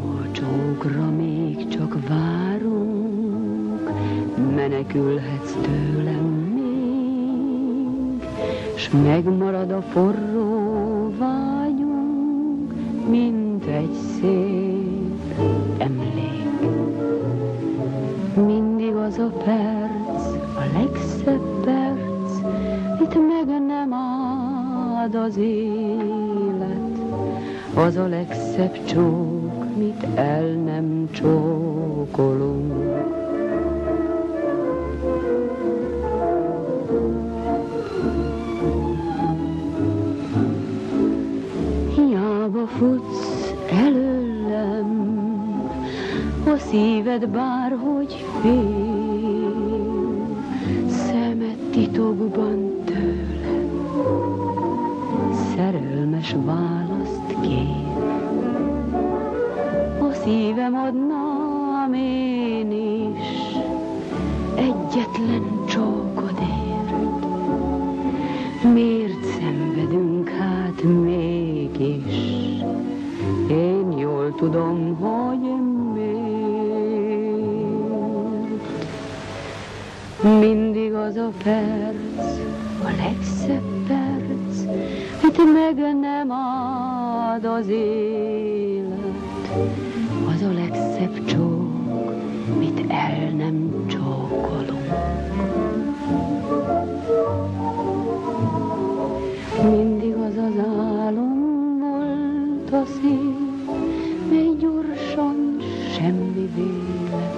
Mocsókra 0.03 1.11
még 1.17 1.69
csak 1.69 1.97
várunk, 2.09 3.91
menekülhetsz 4.55 5.57
tőlem 5.63 6.25
még, 6.55 8.29
s 8.75 8.91
megmarad 8.91 9.71
a 9.71 9.83
forró 9.83 11.15
vágyunk, 11.19 12.73
mint 13.09 13.65
egy 13.65 13.93
szép 13.93 15.35
emlék. 15.79 16.33
Mindig 18.47 18.95
az 18.95 19.19
a 19.19 19.33
perc, 19.45 19.84
áld 25.15 25.31
az 25.31 25.37
élet. 25.37 26.99
Az 27.75 27.97
a 27.97 28.07
legszebb 28.07 28.85
csók, 28.85 29.77
mit 29.77 30.07
el 30.15 30.47
nem 30.47 31.09
csókolunk. 31.11 32.73
Hiába 41.95 42.67
futsz 42.67 43.55
előlem, 43.71 45.13
a 46.47 46.57
szíved 46.57 47.29
bárhogy 47.29 48.25
fél, 48.43 49.53
szemed 50.89 51.57
titokban 51.71 52.64
szerelmes 56.25 56.35
választ 56.45 57.41
kér. 57.41 58.03
A 60.01 60.13
szívem 60.13 60.75
adnám 60.75 61.95
én 61.95 62.71
is, 62.71 63.57
egyetlen 64.55 65.65
csókodért. 65.69 66.93
Miért 68.73 69.25
szenvedünk 69.25 70.29
hát 70.29 70.83
mégis? 70.83 72.15
Én 73.49 73.93
jól 73.99 74.35
tudom, 74.35 74.94
nem 86.15 86.31
ad 86.31 87.45
az 87.45 87.69
élet. 87.69 88.93
Az 90.35 90.43
a 90.43 90.53
legszebb 90.53 91.25
csók, 91.25 92.59
mit 92.59 92.85
el 92.89 93.31
nem 93.37 93.87
csókolunk. 93.87 94.93
Mindig 99.71 100.15
az 100.15 100.37
az 100.37 100.59
álom 100.79 101.79
volt 101.79 102.73
a 102.73 102.85
szív, 102.87 103.37
mely 104.31 104.51
gyorsan 104.59 105.57
semmi 105.97 106.49
vélet, 106.55 107.35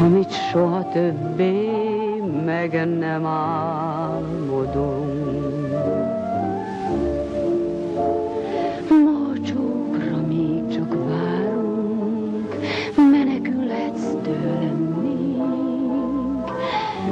amit 0.00 0.32
soha 0.32 0.88
többé 0.88 1.70
meg 2.44 2.98
nem 2.98 3.26
álmodunk. 3.26 4.40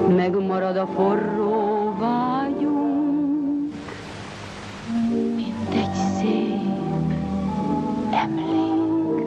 Megmarad 0.09 0.77
a 0.77 0.87
forró 0.87 1.95
vágyunk, 1.99 3.73
mint 5.37 5.75
egy 5.75 5.95
szép 5.95 7.13
emlék. 8.11 9.27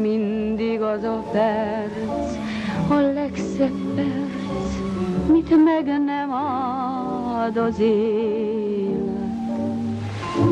Mindig 0.00 0.80
az 0.80 1.02
a 1.02 1.24
perc, 1.32 2.36
a 2.88 2.94
legszebb 2.94 3.94
perc, 3.94 4.72
mit 5.30 5.64
meg 5.64 5.84
nem 6.04 6.32
ad 6.32 7.56
az 7.56 7.78
élet. 7.78 9.14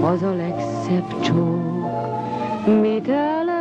Az 0.02 0.22
a 0.22 0.34
legszebb 0.34 1.20
csók, 1.20 2.80
mit 2.80 3.08
el 3.08 3.53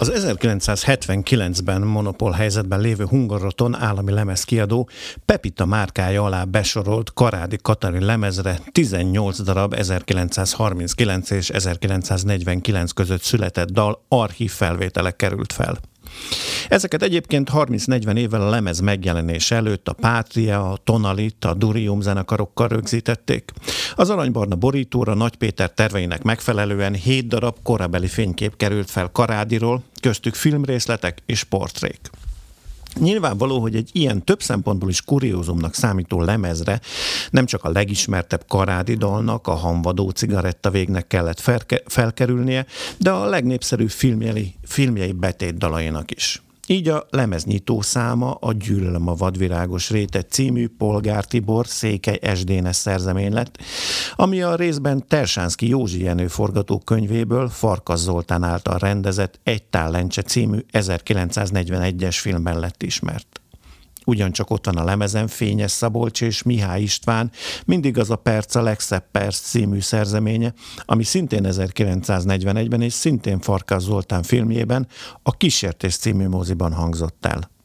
Az 0.00 0.12
1979-ben 0.14 1.82
monopól 1.82 2.30
helyzetben 2.30 2.80
lévő 2.80 3.04
Hungaroton 3.04 3.74
állami 3.74 4.12
lemezkiadó 4.12 4.88
Pepita 5.24 5.66
márkája 5.66 6.24
alá 6.24 6.44
besorolt 6.44 7.12
Karádi 7.12 7.56
Katalin 7.62 8.04
lemezre 8.04 8.58
18 8.72 9.42
darab 9.42 9.74
1939 9.74 11.30
és 11.30 11.50
1949 11.50 12.92
között 12.92 13.22
született 13.22 13.70
dal 13.70 14.04
archív 14.08 14.50
felvételek 14.50 15.16
került 15.16 15.52
fel. 15.52 15.78
Ezeket 16.68 17.02
egyébként 17.02 17.50
30-40 17.52 18.16
évvel 18.16 18.40
a 18.40 18.48
lemez 18.48 18.80
megjelenése 18.80 19.56
előtt 19.56 19.88
a 19.88 19.92
Pátria, 19.92 20.70
a 20.70 20.76
Tonalit, 20.84 21.44
a 21.44 21.54
Durium 21.54 22.00
zenekarokkal 22.00 22.68
rögzítették. 22.68 23.52
Az 23.94 24.10
aranybarna 24.10 24.54
borítóra 24.56 25.14
Nagy 25.14 25.36
Péter 25.36 25.70
terveinek 25.70 26.22
megfelelően 26.22 26.94
7 26.94 27.26
darab 27.26 27.56
korabeli 27.62 28.08
fénykép 28.08 28.56
került 28.56 28.90
fel 28.90 29.10
Karádiról, 29.12 29.82
köztük 30.00 30.34
filmrészletek 30.34 31.22
és 31.26 31.44
portrék. 31.44 32.10
Nyilvánvaló, 32.98 33.60
hogy 33.60 33.76
egy 33.76 33.90
ilyen 33.92 34.24
több 34.24 34.42
szempontból 34.42 34.88
is 34.88 35.02
kuriózumnak 35.02 35.74
számító 35.74 36.20
lemezre 36.20 36.80
nem 37.30 37.46
csak 37.46 37.64
a 37.64 37.70
legismertebb 37.70 38.44
karádi 38.48 38.94
dalnak, 38.94 39.46
a 39.46 39.54
hamvadó 39.54 40.10
cigaretta 40.10 40.70
végnek 40.70 41.06
kellett 41.06 41.40
felke- 41.40 41.84
felkerülnie, 41.86 42.66
de 42.98 43.10
a 43.10 43.28
legnépszerűbb 43.28 43.90
filmjei, 43.90 44.54
filmjei 44.64 45.12
betét 45.12 45.58
dalainak 45.58 46.10
is. 46.10 46.42
Így 46.70 46.88
a 46.88 47.06
lemeznyitó 47.10 47.80
száma 47.80 48.34
a 48.34 48.52
Gyűlölöm 48.52 49.08
a 49.08 49.14
vadvirágos 49.14 49.90
rétet 49.90 50.30
című 50.30 50.68
Polgár 50.68 51.24
Tibor 51.24 51.66
Székely 51.66 52.18
Esdénes 52.22 52.76
szerzemény 52.76 53.32
lett, 53.32 53.58
ami 54.14 54.42
a 54.42 54.54
részben 54.54 55.06
Tersánszki 55.08 55.68
Józsi 55.68 56.02
Jenő 56.02 56.26
forgatókönyvéből 56.26 57.48
Farkas 57.48 57.98
Zoltán 57.98 58.42
által 58.42 58.78
rendezett 58.78 59.40
Egy 59.42 59.62
tál 59.62 59.90
lencse 59.90 60.22
című 60.22 60.58
1941-es 60.72 62.16
filmben 62.20 62.58
lett 62.58 62.82
ismert. 62.82 63.39
Ugyancsak 64.06 64.50
ott 64.50 64.66
van 64.66 64.76
a 64.76 64.84
lemezen 64.84 65.28
Fényes 65.28 65.70
Szabolcs 65.70 66.22
és 66.22 66.42
Mihály 66.42 66.82
István, 66.82 67.30
mindig 67.66 67.98
az 67.98 68.10
a 68.10 68.16
perc 68.16 68.54
a 68.54 68.62
legszebb 68.62 69.04
perc 69.10 69.38
című 69.40 69.80
szerzeménye, 69.80 70.52
ami 70.84 71.02
szintén 71.02 71.46
1941-ben 71.48 72.82
és 72.82 72.92
szintén 72.92 73.40
Farkas 73.40 73.82
Zoltán 73.82 74.22
filmjében 74.22 74.86
a 75.22 75.36
Kísértés 75.36 75.96
című 75.96 76.28
moziban 76.28 76.72
hangzott 76.72 77.26
el. 77.26 77.59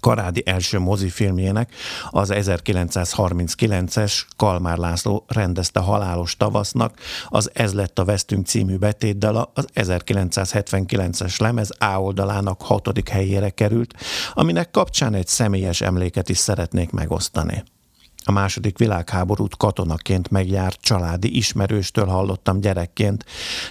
Karádi 0.00 0.42
első 0.44 0.78
mozifilmjének, 0.78 1.74
az 2.10 2.30
1939-es 2.32 4.22
Kalmár 4.36 4.76
László 4.76 5.24
rendezte 5.28 5.80
Halálos 5.80 6.36
tavasznak, 6.36 6.98
az 7.28 7.50
Ez 7.52 7.72
lett 7.72 7.98
a 7.98 8.04
Vesztünk 8.04 8.46
című 8.46 8.76
betétdala 8.76 9.50
az 9.54 9.66
1979-es 9.74 11.40
lemez 11.40 11.70
A 11.78 12.00
oldalának 12.00 12.62
hatodik 12.62 13.08
helyére 13.08 13.50
került, 13.50 13.94
aminek 14.32 14.70
kapcsán 14.70 15.14
egy 15.14 15.26
személyes 15.26 15.80
emléket 15.80 16.28
is 16.28 16.38
szeretnék 16.38 16.90
megosztani. 16.90 17.64
A 18.28 18.32
második 18.32 18.78
világháborút 18.78 19.56
katonaként 19.56 20.30
megjárt 20.30 20.80
családi 20.80 21.36
ismerőstől 21.36 22.06
hallottam 22.06 22.60
gyerekként, 22.60 23.24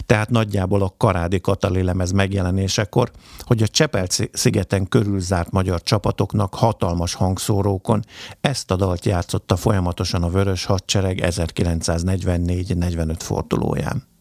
tehát 0.06 0.30
nagyjából 0.30 0.82
a 0.82 0.94
Karádi 0.98 1.42
Katali 1.42 1.84
lemez 1.84 2.12
megjelenésekor, 2.12 3.12
hogy 3.40 3.62
a 3.62 3.68
Csepel-szigeten 3.68 4.88
körülzárt 4.88 5.52
magyar 5.52 5.84
csapatoknak 5.84 6.54
hatalmas 6.54 7.14
hangszórókon 7.14 8.04
ezt 8.42 8.72
a 8.72 8.76
dalt 8.76 9.06
játszotta 9.06 9.56
folyamatosan 9.56 10.24
a 10.24 10.30
Vörös 10.30 10.66
Hadsereg 10.66 11.20
1944-45 11.24 13.16
fordulóján 13.20 14.15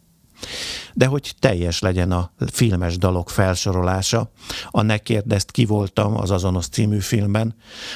de 0.95 1.07
hogy 1.07 1.35
teljes 1.39 1.81
legyen 1.81 2.13
a 2.13 2.33
filmes 2.53 2.99
dalok 2.99 3.31
felsorolása, 3.31 4.31
a 4.71 4.83
Ne 4.83 4.99
kérdezt 4.99 5.51
ki 5.51 5.65
voltam 5.65 6.17
az 6.17 6.31
azonos 6.31 6.67
című 6.67 6.99
filmben, 6.99 7.55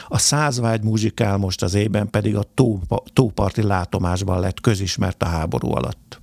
a 0.08 0.18
Százvágy 0.18 0.82
muzsikál 0.82 1.37
most 1.37 1.62
az 1.62 1.74
ében 1.74 2.11
pedig 2.11 2.37
a 2.37 2.44
tó, 2.54 2.80
tóparti 3.12 3.62
látomásban 3.62 4.40
lett 4.40 4.61
közismert 4.61 5.22
a 5.22 5.26
háború 5.26 5.74
alatt. 5.74 6.20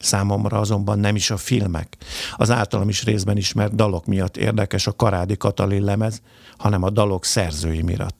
Számomra 0.00 0.58
azonban 0.58 0.98
nem 0.98 1.16
is 1.16 1.30
a 1.30 1.36
filmek, 1.36 1.96
az 2.36 2.50
általam 2.50 2.88
is 2.88 3.04
részben 3.04 3.36
ismert 3.36 3.74
dalok 3.74 4.06
miatt 4.06 4.36
érdekes 4.36 4.86
a 4.86 4.92
Karádi 4.92 5.36
Katalin 5.36 5.84
lemez, 5.84 6.20
hanem 6.56 6.82
a 6.82 6.90
dalok 6.90 7.24
szerzői 7.24 7.82
miatt. 7.82 8.16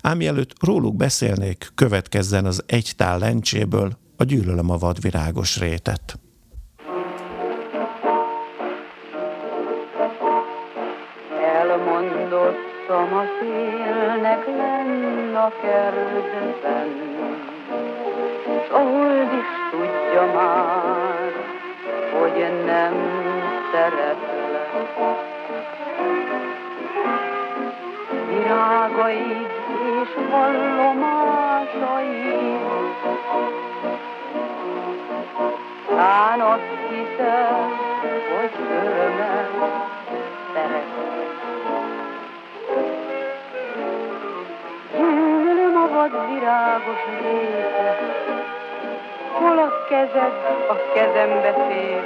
Ám 0.00 0.16
mielőtt 0.16 0.52
róluk 0.64 0.96
beszélnék, 0.96 1.72
következzen 1.74 2.44
az 2.44 2.62
egy 2.66 2.92
tál 2.96 3.18
lencséből 3.18 3.98
a 4.16 4.24
Gyűlölöm 4.24 4.70
a 4.70 4.78
vadvirágos 4.78 5.58
rétet. 5.58 6.18
Kertben, 15.60 16.88
S 18.66 18.70
a 18.70 18.78
hold 18.78 19.32
is 19.32 19.50
tudja 19.70 20.24
már, 20.34 21.32
hogy 22.12 22.64
nem 22.64 22.94
szeretlek. 23.72 24.36
Virágaid 28.28 29.50
és 30.02 30.10
vallomásaid, 30.30 31.58
Tán 35.88 36.40
azt 36.40 36.62
hiszem, 36.88 37.70
hogy 38.34 38.52
örömet 38.70 39.50
szeretlek. 40.52 41.17
Vad 45.98 46.12
virágos 46.30 47.02
része, 47.22 47.96
hol 49.32 49.58
a 49.58 49.70
kezed 49.88 50.34
a 50.68 50.76
kezembe 50.94 51.52
fér. 51.68 52.02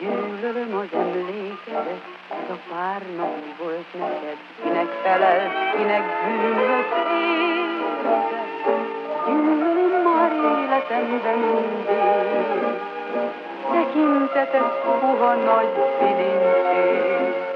Gyűlölöm 0.00 0.74
az 0.76 0.98
emlékedet, 0.98 2.04
ez 2.30 2.50
a 2.50 2.58
pár 2.70 3.02
nap 3.16 3.58
volt 3.62 3.92
neked, 3.98 4.36
kinek 4.62 4.90
felel, 5.02 5.50
kinek 5.72 6.04
bűnös 6.24 6.90
életed. 7.22 8.34
Gyűlölöm 9.26 10.02
már 10.02 10.32
életemben 10.32 11.38
mindig, 11.38 12.78
tekinteted 13.72 14.68
puha 14.84 15.34
nagy 15.34 15.72
bilincség. 15.98 17.51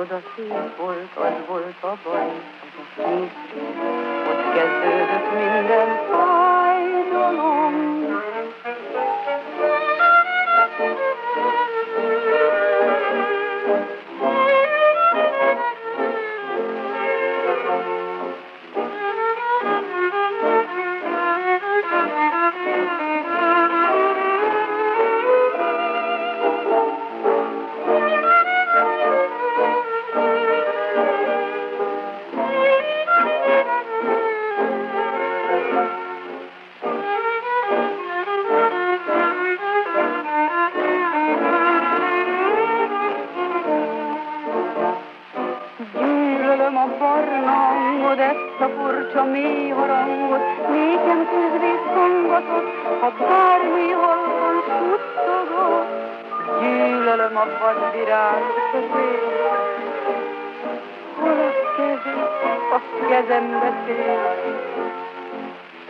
Szép 0.00 0.76
volt, 0.76 1.16
az 1.16 1.46
volt 1.48 1.82
a 1.82 1.96
baj, 2.04 2.28
az 2.62 2.74
a 2.76 2.84
szép 2.96 3.32
Ott 4.30 4.54
kezdődött 4.54 5.32
minden 5.34 5.88
fájdalom. 6.10 7.99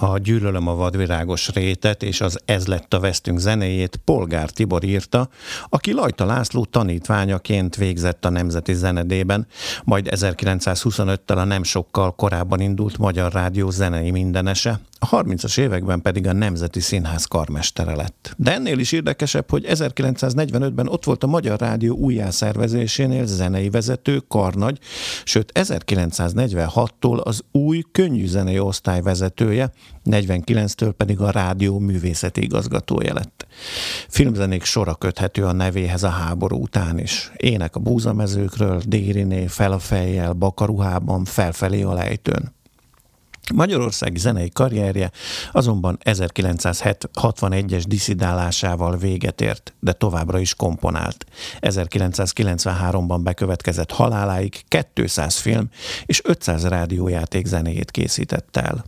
A 0.00 0.18
Gyűlölöm 0.18 0.68
a 0.68 0.74
vadvirágos 0.74 1.48
rétet 1.48 2.02
és 2.02 2.20
az 2.20 2.38
Ez 2.44 2.66
lett 2.66 2.94
a 2.94 3.00
vesztünk 3.00 3.38
zenéjét 3.38 4.00
Polgár 4.04 4.50
Tibor 4.50 4.84
írta, 4.84 5.28
aki 5.68 5.92
Lajta 5.92 6.24
László 6.24 6.64
tanítványaként 6.64 7.76
végzett 7.76 8.24
a 8.24 8.28
Nemzeti 8.28 8.74
Zenedében, 8.74 9.46
majd 9.84 10.08
1925-tel 10.10 11.36
a 11.36 11.44
nem 11.44 11.62
sokkal 11.62 12.14
korábban 12.14 12.60
indult 12.60 12.98
Magyar 12.98 13.32
Rádió 13.32 13.70
zenei 13.70 14.10
mindenese, 14.10 14.80
a 14.98 15.08
30-as 15.08 15.58
években 15.58 16.02
pedig 16.02 16.26
a 16.26 16.32
Nemzeti 16.32 16.80
Színház 16.80 17.24
karmestere 17.24 17.94
lett. 17.94 18.34
De 18.36 18.52
ennél 18.52 18.78
is 18.78 18.92
érdekesebb, 18.92 19.50
hogy 19.50 19.64
1945-ben 19.68 20.88
ott 20.88 21.04
volt 21.04 21.22
a 21.24 21.26
Magyar 21.26 21.60
Rádió 21.60 21.96
újjászervezésénél 21.96 23.26
zenei 23.26 23.70
vezető, 23.70 24.22
karnagy, 24.28 24.78
sőt 25.24 25.52
1946-tól 25.54 27.22
az 27.22 27.42
új 27.52 27.82
könnyű 27.92 28.26
zenei 28.26 28.58
osztály 28.58 29.00
vezetője, 29.00 29.72
49-től 30.04 30.92
pedig 30.96 31.20
a 31.20 31.30
rádió 31.30 31.78
művészeti 31.78 32.42
igazgatója 32.42 33.14
lett. 33.14 33.46
Filmzenék 34.08 34.64
sora 34.64 34.94
köthető 34.94 35.44
a 35.44 35.52
nevéhez 35.52 36.02
a 36.02 36.08
háború 36.08 36.62
után 36.62 36.98
is. 36.98 37.32
Ének 37.36 37.76
a 37.76 37.80
búzamezőkről, 37.80 38.82
Dériné, 38.86 39.46
fel 39.46 39.72
a 39.72 39.78
fejjel, 39.78 40.32
Bakaruhában, 40.32 41.24
felfelé 41.24 41.82
a 41.82 41.92
lejtőn. 41.92 42.56
Magyarországi 43.54 44.18
zenei 44.18 44.48
karrierje 44.48 45.10
azonban 45.52 45.98
1961-es 46.04 47.84
diszidálásával 47.86 48.96
véget 48.96 49.40
ért, 49.40 49.74
de 49.80 49.92
továbbra 49.92 50.38
is 50.38 50.54
komponált. 50.54 51.24
1993-ban 51.60 53.20
bekövetkezett 53.22 53.90
haláláig 53.90 54.64
200 54.94 55.36
film 55.36 55.68
és 56.06 56.20
500 56.24 56.66
rádiójáték 56.66 57.46
zenéjét 57.46 57.90
készített 57.90 58.56
el. 58.56 58.84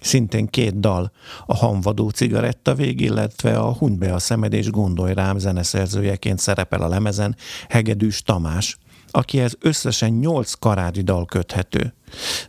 Szintén 0.00 0.46
két 0.46 0.80
dal, 0.80 1.12
a 1.46 1.56
Hanvadó 1.56 2.08
cigaretta 2.08 2.74
vég, 2.74 3.00
illetve 3.00 3.58
a 3.58 3.72
Huny 3.72 3.98
be 3.98 4.14
a 4.14 4.18
szemed 4.18 4.52
és 4.52 4.70
gondolj 4.70 5.14
rám 5.14 5.38
zeneszerzőjeként 5.38 6.38
szerepel 6.38 6.82
a 6.82 6.88
lemezen 6.88 7.36
Hegedűs 7.68 8.22
Tamás, 8.22 8.78
akihez 9.10 9.56
összesen 9.60 10.10
nyolc 10.10 10.52
karádi 10.52 11.02
dal 11.02 11.24
köthető. 11.24 11.94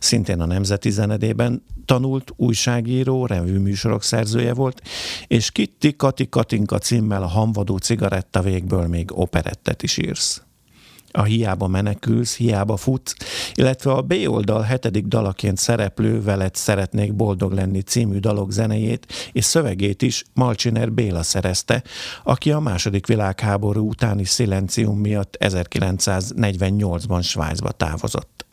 Szintén 0.00 0.40
a 0.40 0.46
Nemzeti 0.46 0.90
Zenedében 0.90 1.62
tanult, 1.84 2.32
újságíró, 2.36 3.28
műsorok 3.44 4.02
szerzője 4.02 4.54
volt, 4.54 4.82
és 5.26 5.50
Kitti 5.50 5.96
Kati 5.96 6.28
Katinka 6.28 6.78
címmel 6.78 7.22
a 7.22 7.26
Hanvadó 7.26 7.76
cigaretta 7.76 8.42
végből 8.42 8.86
még 8.86 9.18
operettet 9.18 9.82
is 9.82 9.96
írsz 9.96 10.42
a 11.10 11.22
Hiába 11.22 11.66
menekülsz, 11.66 12.36
hiába 12.36 12.76
futsz, 12.76 13.14
illetve 13.54 13.92
a 13.92 14.02
B 14.02 14.14
oldal 14.26 14.62
hetedik 14.62 15.06
dalaként 15.06 15.56
szereplő 15.56 16.22
Veled 16.22 16.54
szeretnék 16.54 17.14
boldog 17.14 17.52
lenni 17.52 17.80
című 17.80 18.18
dalok 18.18 18.52
zenejét 18.52 19.06
és 19.32 19.44
szövegét 19.44 20.02
is 20.02 20.24
Malcsiner 20.34 20.92
Béla 20.92 21.22
szerezte, 21.22 21.82
aki 22.22 22.52
a 22.52 22.60
második 22.60 23.06
világháború 23.06 23.88
utáni 23.88 24.24
szilencium 24.24 24.98
miatt 24.98 25.36
1948-ban 25.40 27.22
Svájcba 27.22 27.70
távozott. 27.70 28.47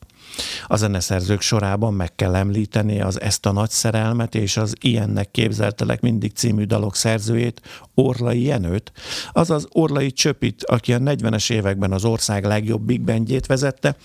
A 0.68 0.76
zeneszerzők 0.76 1.42
sorában 1.42 1.94
meg 1.94 2.16
kell 2.16 2.36
említeni 2.36 3.02
az 3.02 3.22
Ezt 3.22 3.46
a 3.46 3.52
nagy 3.52 3.70
szerelmet 3.70 4.36
és 4.36 4.58
az 4.58 4.76
Ilyennek 4.80 5.32
képzeltelek 5.32 6.02
mindig 6.02 6.32
című 6.32 6.64
dalok 6.64 6.96
szerzőjét, 6.96 7.62
Orlai 7.94 8.44
Jenőt, 8.44 8.92
azaz 9.32 9.68
Orlai 9.72 10.12
Csöpit, 10.12 10.64
aki 10.64 10.94
a 10.94 11.00
40-es 11.00 11.52
években 11.52 11.92
az 11.92 12.06
ország 12.06 12.44
legjobb 12.44 12.82
big 12.82 13.02
bandjét 13.02 13.46
vezette, 13.46 13.96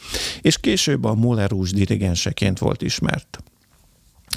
és 0.40 0.58
később 0.58 1.04
a 1.04 1.14
Muller 1.14 1.50
dirigenseként 1.50 2.58
volt 2.58 2.82
ismert. 2.82 3.38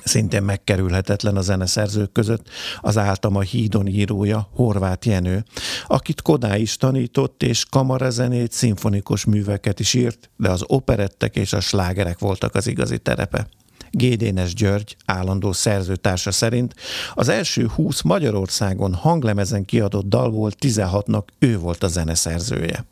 Szintén 0.04 0.44
megkerülhetetlen 0.44 1.38
a 1.38 1.42
zeneszerzők 1.42 2.12
között 2.12 2.50
az 2.82 2.98
áltam 2.98 3.36
a 3.36 3.42
hídon 3.42 3.88
írója, 3.88 4.50
Horváth 4.54 5.08
Jenő, 5.08 5.44
akit 5.88 6.22
Kodá 6.22 6.58
is 6.58 6.78
tanított, 6.78 7.44
és 7.44 7.66
kamarazenét, 7.66 8.52
szimfonikus 8.52 9.26
műveket 9.26 9.80
is 9.80 9.94
írt, 9.94 10.30
de 10.38 10.50
az 10.50 10.63
operettek 10.68 11.36
és 11.36 11.54
a 11.54 11.60
slágerek 11.60 12.20
voltak 12.20 12.56
az 12.56 12.68
igazi 12.68 12.98
terepe. 12.98 13.48
Gédénes 13.92 14.54
György, 14.54 14.96
állandó 15.06 15.52
szerzőtársa 15.52 16.32
szerint 16.32 16.76
az 17.13 17.30
első 17.30 17.68
20 17.68 18.02
Magyarországon 18.02 18.94
hanglemezen 18.94 19.66
kiadott 19.66 20.06
dalból 20.06 20.52
16-nak 20.60 21.24
ő 21.39 21.60
volt 21.60 21.84
a 21.84 21.88
zeneszerzője. 21.88 22.86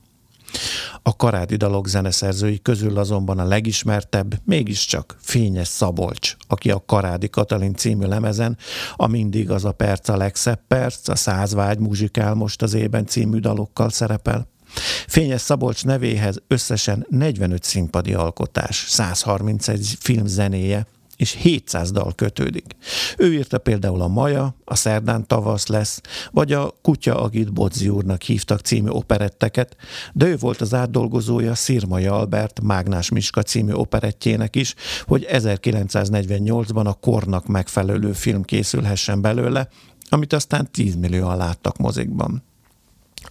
A 1.01 1.15
karádi 1.15 1.55
dalok 1.55 1.87
zeneszerzői 1.87 2.59
közül 2.61 2.97
azonban 2.97 3.39
a 3.39 3.45
legismertebb 3.45 4.33
mégiscsak 4.45 5.17
Fényes 5.21 5.67
Szabolcs, 5.67 6.35
aki 6.47 6.71
a 6.71 6.83
Karádi 6.85 7.29
Katalin 7.29 7.75
című 7.75 8.05
lemezen 8.05 8.57
a 8.95 9.07
Mindig 9.07 9.51
az 9.51 9.65
a 9.65 9.71
perc 9.71 10.09
a 10.09 10.17
legszebb 10.17 10.59
perc, 10.67 11.07
a 11.07 11.15
Százvágy 11.15 11.79
muzsikál 11.79 12.33
most 12.33 12.61
az 12.61 12.73
ében 12.73 13.05
című 13.05 13.39
dalokkal 13.39 13.89
szerepel. 13.89 14.47
Fényes 15.07 15.41
Szabolcs 15.41 15.85
nevéhez 15.85 16.41
összesen 16.47 17.05
45 17.09 17.63
színpadi 17.63 18.13
alkotás, 18.13 18.85
131 18.87 19.95
film 19.99 20.25
zenéje, 20.25 20.85
és 21.21 21.31
700 21.31 21.91
dal 21.91 22.13
kötődik. 22.15 22.75
Ő 23.17 23.33
írta 23.33 23.57
például 23.57 24.01
a 24.01 24.07
Maja, 24.07 24.55
a 24.65 24.75
Szerdán 24.75 25.27
tavasz 25.27 25.67
lesz, 25.67 26.01
vagy 26.31 26.53
a 26.53 26.73
Kutya 26.81 27.21
Agit 27.21 27.53
Bodzi 27.53 27.89
úrnak 27.89 28.21
hívtak 28.21 28.59
című 28.59 28.89
operetteket, 28.89 29.75
de 30.13 30.25
ő 30.25 30.37
volt 30.37 30.61
az 30.61 30.73
átdolgozója 30.73 31.55
Szirmai 31.55 32.05
Albert 32.05 32.61
Mágnás 32.61 33.09
Miska 33.09 33.43
című 33.43 33.71
operettjének 33.71 34.55
is, 34.55 34.75
hogy 35.05 35.27
1948-ban 35.29 36.85
a 36.85 36.93
kornak 36.93 37.47
megfelelő 37.47 38.11
film 38.11 38.43
készülhessen 38.43 39.21
belőle, 39.21 39.67
amit 40.09 40.33
aztán 40.33 40.71
10 40.71 40.95
millióan 40.95 41.37
láttak 41.37 41.77
mozikban. 41.77 42.43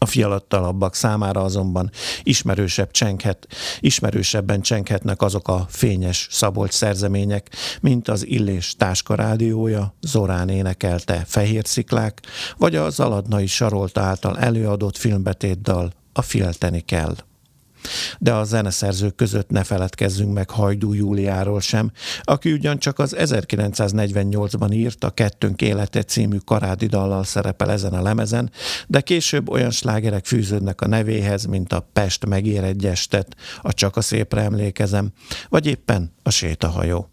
A 0.03 0.07
fiatalabbak 0.07 0.95
számára 0.95 1.43
azonban 1.43 1.91
ismerősebb 2.23 2.91
csenkhet, 2.91 3.47
ismerősebben 3.81 4.61
csenkhetnek 4.61 5.23
azok 5.23 5.49
a 5.49 5.67
fényes 5.69 6.29
Szabolcs 6.31 6.73
szerzemények, 6.73 7.51
mint 7.81 8.09
az 8.09 8.27
Illés 8.27 8.75
Táska 8.77 9.15
rádiója, 9.15 9.95
Zorán 10.01 10.49
énekelte 10.49 11.25
Fehér 11.27 11.67
Sziklák, 11.67 12.21
vagy 12.57 12.77
a 12.77 12.91
Zaladnai 12.91 13.47
Sarolta 13.47 14.01
által 14.01 14.39
előadott 14.39 14.97
filmbetétdal 14.97 15.93
A 16.13 16.23
Filteni 16.23 16.81
kell 16.81 17.15
de 18.19 18.33
a 18.33 18.45
zeneszerzők 18.45 19.15
között 19.15 19.51
ne 19.51 19.65
feledkezzünk 19.65 20.33
meg 20.33 20.51
Hajdú 20.51 20.93
Júliáról 20.93 21.61
sem, 21.61 21.91
aki 22.23 22.53
ugyancsak 22.53 22.99
az 22.99 23.17
1948-ban 23.19 24.73
írt 24.73 25.05
a 25.05 25.11
Kettőnk 25.11 25.63
élete 25.63 26.03
című 26.03 26.37
karádi 26.45 26.87
dallal 26.87 27.25
szerepel 27.25 27.71
ezen 27.71 27.93
a 27.93 28.03
lemezen, 28.03 28.51
de 28.87 29.01
később 29.01 29.51
olyan 29.51 29.71
slágerek 29.71 30.25
fűződnek 30.25 30.81
a 30.81 30.89
nevéhez, 30.89 31.45
mint 31.45 31.73
a 31.73 31.89
Pest 31.93 32.27
megér 32.27 32.65
egy 32.65 32.87
estet, 32.87 33.37
a 33.63 33.73
Csak 33.73 33.97
a 33.97 34.01
szépre 34.01 34.41
emlékezem, 34.41 35.13
vagy 35.49 35.67
éppen 35.67 36.13
a 36.23 36.31
sétahajó. 36.31 37.11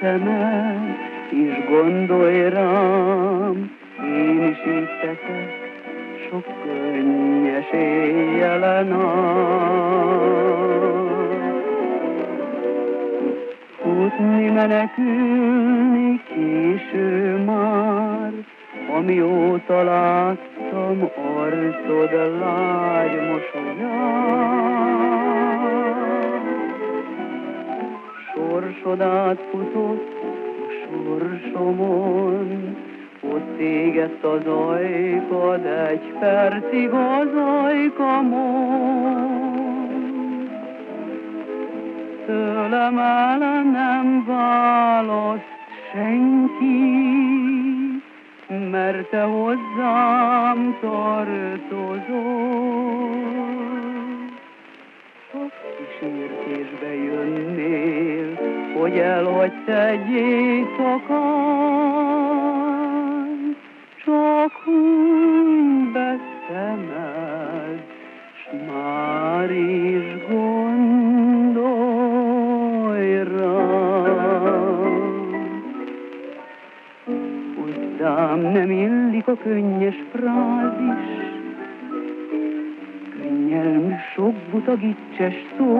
Szemed, 0.00 0.96
és 1.30 1.64
gondolj 1.68 2.48
rám, 2.48 3.70
én 4.02 4.48
is 4.48 4.58
így 4.66 4.88
teszek, 5.00 5.66
sok 6.28 6.44
könnyes 6.64 7.70
éjjelen 7.72 8.88
Futni, 13.82 14.50
menekülni 14.50 16.22
késő 16.34 17.36
már, 17.46 18.32
amióta 18.96 19.82
láttam 19.82 21.10
arcod 21.38 22.38
lágy 22.40 23.14
mosolyát 23.14 24.75
sorsod 28.56 29.00
átfutott 29.00 30.14
a 30.22 30.66
sorsomon, 30.82 32.76
ott 33.20 33.58
éget 33.60 34.24
az 34.24 34.46
ajkad 34.46 35.64
egy 35.64 36.12
percig 36.18 36.90
az 36.90 37.28
ajkamon. 37.64 38.94
Tőlem 42.26 42.98
el 42.98 43.62
nem 43.62 44.24
választ 44.26 45.44
senki, 45.92 46.94
mert 48.70 49.10
te 49.10 49.22
hozzám 49.22 50.78
tartozol 50.80 52.16
kísértésbe 55.98 56.94
jönnél, 56.94 58.38
hogy 58.78 58.98
elhagysz 58.98 59.66
egy 59.66 60.10
éjszakán, 60.10 61.16
csak 64.04 64.66
úgy 64.66 65.92
beszemed, 65.92 67.82
s 68.34 68.46
már 68.66 69.50
is 69.50 70.26
gondolj 70.28 70.76
rám. 73.38 74.66
Hozzám 77.56 78.40
nem 78.40 78.70
illik 78.70 79.28
a 79.28 79.36
könnyes 79.36 79.96
frázis, 80.12 81.25
nyelm 83.56 83.96
sok 84.14 84.34
buta 84.50 84.74
gicses 84.74 85.34
szó. 85.56 85.78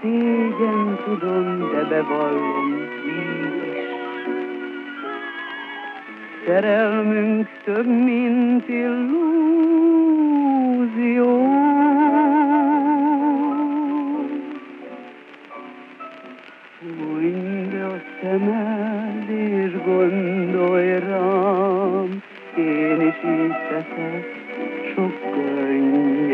Szégyen 0.00 0.98
tudom, 1.04 1.70
de 1.72 1.84
bevallom 1.88 2.72
is. 3.06 3.84
Szerelmünk 6.46 7.48
több, 7.64 7.86
mint 7.86 8.68
illúzió. 8.68 9.14
Fújj 16.78 17.30
be 17.70 17.84
a 17.86 18.00
szemed, 18.20 19.30
és 19.30 19.72
gondolj 19.84 20.98
rám, 20.98 22.22
én 22.56 23.00
is 23.00 23.18
így 23.24 23.56
teszek, 23.68 24.35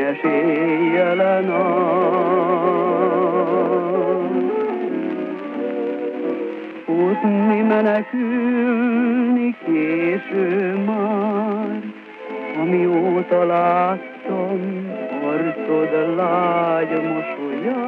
könnyes 0.02 0.22
éjjelen 0.24 1.50
Futni, 6.84 7.60
menekülni 7.60 9.56
késő 9.64 10.74
már, 10.86 11.80
amióta 12.60 13.44
láttam 13.44 14.86
arcod 15.24 16.16
lágy 16.16 16.90
mosolyát. 16.90 17.80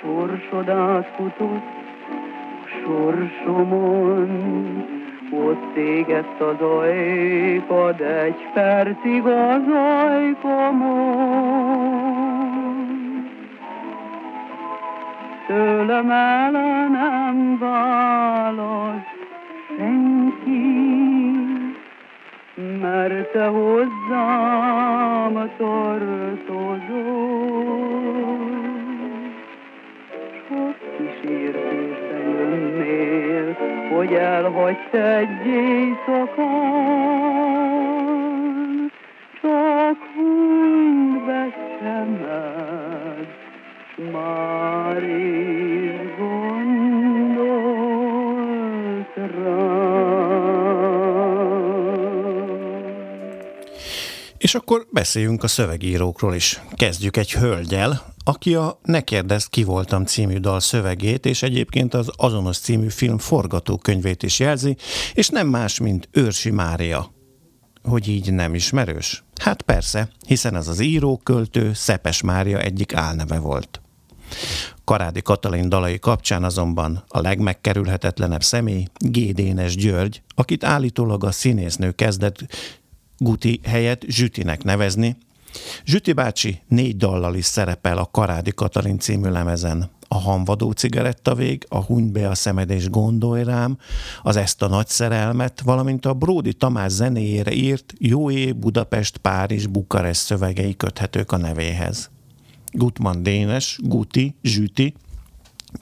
Sorsod 0.00 0.68
átfutott 0.68 1.62
sorsomon, 2.84 4.24
ott 5.38 5.76
égett 5.76 6.40
az 6.40 6.60
ajkad 6.60 8.00
egy 8.00 8.48
percig 8.54 9.26
az 9.26 9.62
ajkomon. 10.08 11.32
Tőlem 15.46 16.10
el 16.10 16.50
nem 16.88 17.58
válasz 17.58 19.12
senki, 19.76 20.62
mert 22.80 23.32
te 23.32 23.46
hozzám 23.46 25.04
tartozol. 25.58 26.23
Hogy 34.04 34.14
elhagysz 34.14 34.92
egy 34.92 35.46
éjszakán, 35.46 36.42
csak 39.40 39.98
hunyd 40.14 41.26
be 41.26 41.46
szemed, 41.80 43.26
már 44.12 45.02
is 45.02 46.16
gondolt 46.18 47.54
rám. 49.16 50.14
És 54.38 54.54
akkor 54.54 54.86
beszéljünk 54.90 55.42
a 55.42 55.48
szövegírókról 55.48 56.34
is. 56.34 56.60
Kezdjük 56.76 57.16
egy 57.16 57.32
hölgyel, 57.32 58.13
aki 58.24 58.54
a 58.54 58.78
Ne 58.82 59.00
kérdezd, 59.00 59.48
ki 59.50 59.64
voltam 59.64 60.04
című 60.04 60.38
dal 60.38 60.60
szövegét, 60.60 61.26
és 61.26 61.42
egyébként 61.42 61.94
az 61.94 62.10
azonos 62.16 62.58
című 62.58 62.88
film 62.88 63.18
forgatókönyvét 63.18 64.22
is 64.22 64.38
jelzi, 64.38 64.76
és 65.14 65.28
nem 65.28 65.48
más, 65.48 65.78
mint 65.78 66.08
Őrsi 66.12 66.50
Mária. 66.50 67.12
Hogy 67.82 68.08
így 68.08 68.32
nem 68.32 68.54
ismerős? 68.54 69.24
Hát 69.40 69.62
persze, 69.62 70.08
hiszen 70.26 70.56
ez 70.56 70.68
az 70.68 70.80
író, 70.80 71.20
költő 71.22 71.72
Szepes 71.72 72.22
Mária 72.22 72.60
egyik 72.60 72.94
álneve 72.94 73.38
volt. 73.38 73.82
Karádi 74.84 75.22
Katalin 75.22 75.68
dalai 75.68 75.98
kapcsán 75.98 76.44
azonban 76.44 77.04
a 77.08 77.20
legmegkerülhetetlenebb 77.20 78.42
személy 78.42 78.86
Gédénes 78.98 79.76
György, 79.76 80.22
akit 80.34 80.64
állítólag 80.64 81.24
a 81.24 81.30
színésznő 81.30 81.90
kezdett 81.90 82.38
Guti 83.18 83.60
helyett 83.64 84.02
Zsütinek 84.08 84.62
nevezni. 84.62 85.16
Zsüti 85.84 86.12
bácsi 86.12 86.60
négy 86.68 86.96
dallal 86.96 87.34
is 87.34 87.44
szerepel 87.44 87.98
a 87.98 88.08
Karádi 88.12 88.50
Katalin 88.50 88.98
című 88.98 89.28
lemezen. 89.28 89.90
A 90.08 90.18
Hanvadó 90.18 90.70
cigarettavég, 90.70 91.66
a 91.68 91.84
Huny 91.84 92.12
be 92.12 92.28
a 92.28 92.34
szemed 92.34 92.70
és 92.70 92.90
gondolj 92.90 93.44
rám, 93.44 93.78
az 94.22 94.36
Ezt 94.36 94.62
a 94.62 94.68
nagy 94.68 94.88
szerelmet, 94.88 95.60
valamint 95.60 96.06
a 96.06 96.14
Bródi 96.14 96.52
Tamás 96.52 96.92
zenéjére 96.92 97.52
írt 97.52 97.92
Jó 97.98 98.30
év 98.30 98.56
Budapest, 98.56 99.16
Párizs, 99.16 99.66
Bukarest 99.66 100.20
szövegei 100.20 100.76
köthetők 100.76 101.32
a 101.32 101.36
nevéhez. 101.36 102.10
Gutman 102.72 103.22
Dénes, 103.22 103.78
Guti, 103.82 104.36
Zsüti, 104.42 104.94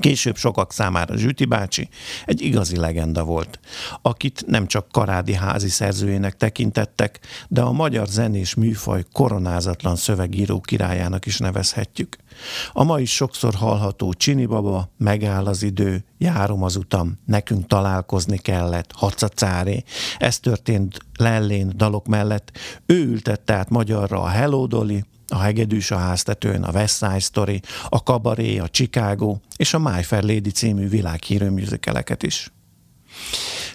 Később 0.00 0.36
sokak 0.36 0.72
számára 0.72 1.16
Zsüti 1.16 1.44
bácsi 1.44 1.88
egy 2.24 2.40
igazi 2.40 2.76
legenda 2.76 3.24
volt, 3.24 3.60
akit 4.02 4.44
nem 4.46 4.66
csak 4.66 4.88
karádi 4.88 5.34
házi 5.34 5.68
szerzőjének 5.68 6.36
tekintettek, 6.36 7.20
de 7.48 7.60
a 7.60 7.72
magyar 7.72 8.06
zenés 8.06 8.54
műfaj 8.54 9.04
koronázatlan 9.12 9.96
szövegíró 9.96 10.60
királyának 10.60 11.26
is 11.26 11.38
nevezhetjük. 11.38 12.16
A 12.72 12.84
ma 12.84 13.00
is 13.00 13.14
sokszor 13.14 13.54
hallható 13.54 14.12
Csini 14.12 14.46
baba, 14.46 14.90
megáll 14.98 15.46
az 15.46 15.62
idő, 15.62 16.04
járom 16.18 16.62
az 16.62 16.76
utam, 16.76 17.18
nekünk 17.26 17.66
találkozni 17.66 18.38
kellett, 18.38 18.92
hacacáré. 18.92 19.82
Ez 20.18 20.38
történt 20.38 20.98
Lellén 21.16 21.72
dalok 21.76 22.06
mellett. 22.06 22.50
Ő 22.86 23.04
ültette 23.04 23.54
át 23.54 23.70
magyarra 23.70 24.22
a 24.22 24.28
Hello 24.28 24.66
Dolly, 24.66 25.02
a 25.32 25.38
Hegedűs 25.38 25.90
a 25.90 25.96
háztetőn, 25.96 26.62
a 26.62 26.72
West 26.72 26.96
Side 26.96 27.18
Story, 27.18 27.60
a 27.88 28.02
Kabaré, 28.02 28.58
a 28.58 28.68
Chicago 28.68 29.36
és 29.56 29.74
a 29.74 29.78
My 29.78 30.02
Fair 30.02 30.22
Lady 30.22 30.50
című 30.50 30.88
világhírű 30.88 31.48
műzikeleket 31.48 32.22
is. 32.22 32.52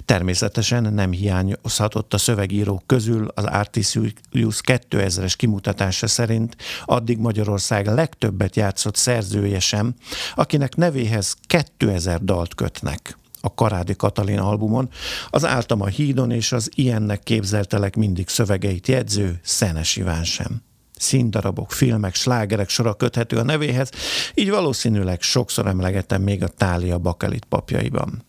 Természetesen 0.06 0.94
nem 0.94 1.12
hiányozhatott 1.12 2.14
a 2.14 2.18
szövegírók 2.18 2.84
közül 2.86 3.28
az 3.36 3.44
Artisius 3.44 4.14
2000-es 4.34 5.34
kimutatása 5.38 6.08
szerint 6.08 6.56
addig 6.86 7.18
Magyarország 7.18 7.86
legtöbbet 7.88 8.56
játszott 8.56 8.96
szerzője 8.96 9.60
sem, 9.60 9.96
akinek 10.36 10.76
nevéhez 10.76 11.36
2000 11.48 12.24
dalt 12.24 12.56
kötnek 12.56 13.18
a 13.42 13.54
Karádi 13.54 13.96
Katalin 13.96 14.40
albumon, 14.40 14.90
az 15.30 15.46
Áltam 15.46 15.82
a 15.82 15.86
hídon 15.86 16.32
és 16.32 16.52
az 16.52 16.70
ilyennek 16.76 17.24
képzeltelek 17.24 17.96
mindig 17.96 18.28
szövegeit 18.28 18.88
jegyző 18.88 19.40
Szenes 19.44 19.96
Iván 19.96 20.24
sem 20.24 20.67
színdarabok, 21.00 21.72
filmek, 21.72 22.16
slágerek 22.16 22.70
sora 22.70 22.94
köthető 22.94 23.38
a 23.38 23.44
nevéhez, 23.44 23.90
így 24.34 24.50
valószínűleg 24.50 25.22
sokszor 25.22 25.68
emlegetem 25.68 26.22
még 26.22 26.44
a 26.44 26.48
Tália 26.48 26.98
Bakelit 26.98 27.46
papjaiban. 27.46 28.26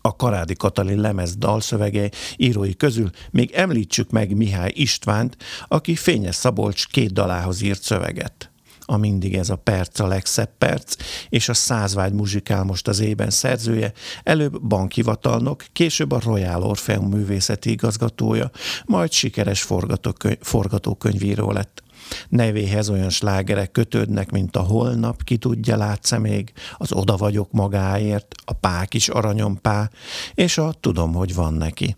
A 0.00 0.16
Karádi 0.16 0.54
Katalin 0.54 1.00
lemez 1.00 1.36
dalszövegei 1.36 2.10
írói 2.36 2.74
közül 2.74 3.10
még 3.30 3.50
említsük 3.50 4.10
meg 4.10 4.36
Mihály 4.36 4.72
Istvánt, 4.74 5.36
aki 5.68 5.94
Fényes 5.94 6.34
Szabolcs 6.34 6.86
két 6.86 7.12
dalához 7.12 7.62
írt 7.62 7.82
szöveget 7.82 8.50
a 8.86 8.96
mindig 8.96 9.34
ez 9.34 9.50
a 9.50 9.56
perc 9.56 9.98
a 9.98 10.06
legszebb 10.06 10.50
perc, 10.58 10.96
és 11.28 11.48
a 11.48 11.54
százvágy 11.54 12.12
muzsikál 12.12 12.64
most 12.64 12.88
az 12.88 13.00
ében 13.00 13.30
szerzője, 13.30 13.92
előbb 14.22 14.62
bankhivatalnok, 14.62 15.64
később 15.72 16.12
a 16.12 16.20
Royal 16.24 16.62
Orfeum 16.62 17.08
művészeti 17.08 17.70
igazgatója, 17.70 18.50
majd 18.84 19.12
sikeres 19.12 19.62
forgatókönyv, 19.62 20.38
forgatókönyvíró 20.40 21.50
lett. 21.50 21.82
Nevéhez 22.28 22.88
olyan 22.88 23.10
slágerek 23.10 23.70
kötődnek, 23.70 24.30
mint 24.30 24.56
a 24.56 24.60
Holnap, 24.60 25.24
ki 25.24 25.36
tudja, 25.36 25.76
látsz 25.76 26.18
még, 26.18 26.52
az 26.76 26.92
Oda 26.92 27.16
vagyok 27.16 27.52
magáért, 27.52 28.34
a 28.44 28.52
Pák 28.52 28.94
is 28.94 29.08
aranyompá, 29.08 29.90
és 30.34 30.58
a 30.58 30.74
Tudom, 30.80 31.12
hogy 31.12 31.34
van 31.34 31.54
neki. 31.54 31.96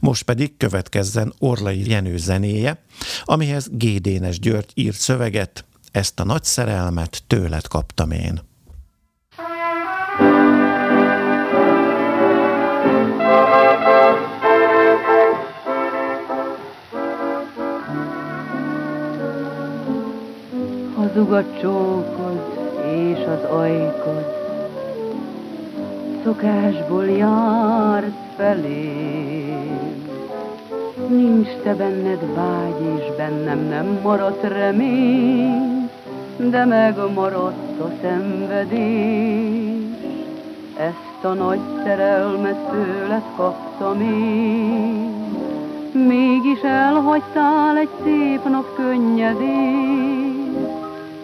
Most 0.00 0.22
pedig 0.22 0.56
következzen 0.56 1.32
Orlai 1.38 1.88
Jenő 1.90 2.16
zenéje, 2.16 2.82
amihez 3.24 3.68
Gédénes 3.70 4.38
György 4.38 4.70
írt 4.74 4.98
szöveget, 4.98 5.64
ezt 5.92 6.20
a 6.20 6.24
nagy 6.24 6.44
szerelmet 6.44 7.22
tőled 7.26 7.66
kaptam 7.66 8.10
én. 8.10 8.40
Hazug 20.96 21.32
a 21.32 21.58
csókod 21.60 22.58
és 22.86 23.18
az 23.26 23.50
ajkod, 23.50 24.40
szokásból 26.24 27.04
járt 27.04 28.12
felém. 28.36 30.10
Nincs 31.08 31.48
te 31.62 31.74
benned 31.74 32.34
vágy, 32.34 32.80
és 32.98 33.16
bennem 33.16 33.58
nem 33.58 34.00
maradt 34.02 34.42
remény, 34.42 35.81
de 36.50 36.64
megmaradt 36.64 37.80
a 37.80 37.90
szenvedés. 38.02 39.52
Ezt 40.76 41.24
a 41.24 41.32
nagy 41.32 41.60
szerelmet 41.84 42.70
tőled 42.70 43.22
kaptam 43.36 44.00
én, 44.00 45.12
Mégis 45.92 46.60
elhagytál 46.60 47.76
egy 47.76 47.88
szép 48.02 48.48
nap 48.48 48.74
könnyedén, 48.76 50.32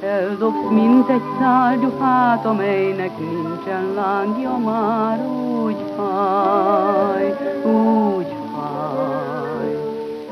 Eldobsz, 0.03 0.71
mint 0.71 1.09
egy 1.09 1.23
szálgyufát, 1.41 2.45
amelynek 2.45 3.19
nincsen 3.19 3.93
lángja 3.95 4.57
már, 4.57 5.27
úgy 5.27 5.77
fáj, 5.97 7.37
úgy 7.65 8.35
fáj. 8.53 9.77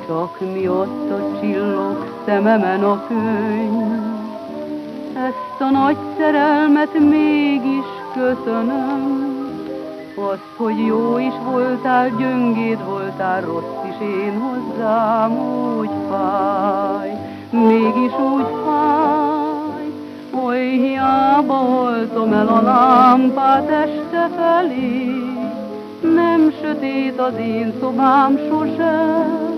Csak 0.06 0.40
mi 0.52 0.68
ott 0.68 1.10
a 1.10 1.38
csillog 1.40 2.22
szememen 2.26 2.84
a 2.84 3.06
könyv, 3.06 4.05
ezt 5.24 5.60
a 5.60 5.70
nagy 5.70 5.96
szerelmet 6.18 6.98
mégis 6.98 7.86
köszönöm. 8.14 9.24
Azt, 10.14 10.56
hogy 10.56 10.86
jó 10.86 11.18
is 11.18 11.32
voltál, 11.44 12.08
gyöngéd 12.08 12.84
voltál, 12.84 13.40
rossz 13.40 13.88
is 13.88 14.00
én 14.00 14.40
hozzám, 14.40 15.38
úgy 15.78 15.90
fáj, 16.10 17.10
mégis 17.50 18.12
úgy 18.34 18.46
fáj. 18.64 19.84
Oly 20.44 20.68
hiába 20.68 21.60
oltom 21.60 22.32
el 22.32 22.48
a 22.48 22.62
lámpát 22.62 23.68
este 23.70 24.30
felé, 24.36 25.14
nem 26.00 26.52
sötét 26.62 27.20
az 27.20 27.38
én 27.38 27.72
szobám 27.80 28.38
sosem. 28.48 29.54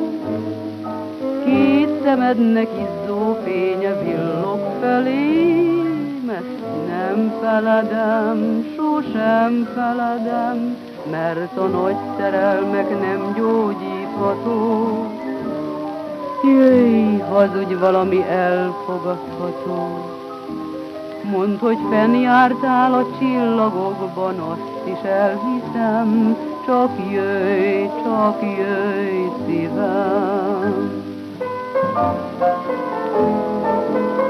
Két 1.44 2.02
szemednek 2.02 2.68
izzó 2.72 3.36
fénye 3.44 4.02
villog 4.02 4.27
ezt 5.06 6.86
nem 6.86 7.32
feledem, 7.40 8.64
sosem 8.76 9.68
feledem, 9.74 10.76
mert 11.10 11.56
a 11.56 11.66
nagy 11.66 11.96
szerelmek 12.18 12.88
nem 12.90 13.34
gyógyítható. 13.36 15.06
Jöjj, 16.44 17.18
hazudj 17.18 17.74
valami 17.74 18.22
elfogadható. 18.28 20.08
Mondd, 21.30 21.58
hogy 21.58 21.78
fennjártál 21.90 22.94
a 22.94 23.06
csillagokban, 23.18 24.38
azt 24.38 24.86
is 24.86 25.08
elhiszem, 25.08 26.36
csak 26.66 26.90
jöjj, 27.10 27.86
csak 28.04 28.42
jöjj 28.42 29.28
szívem. 29.46 30.98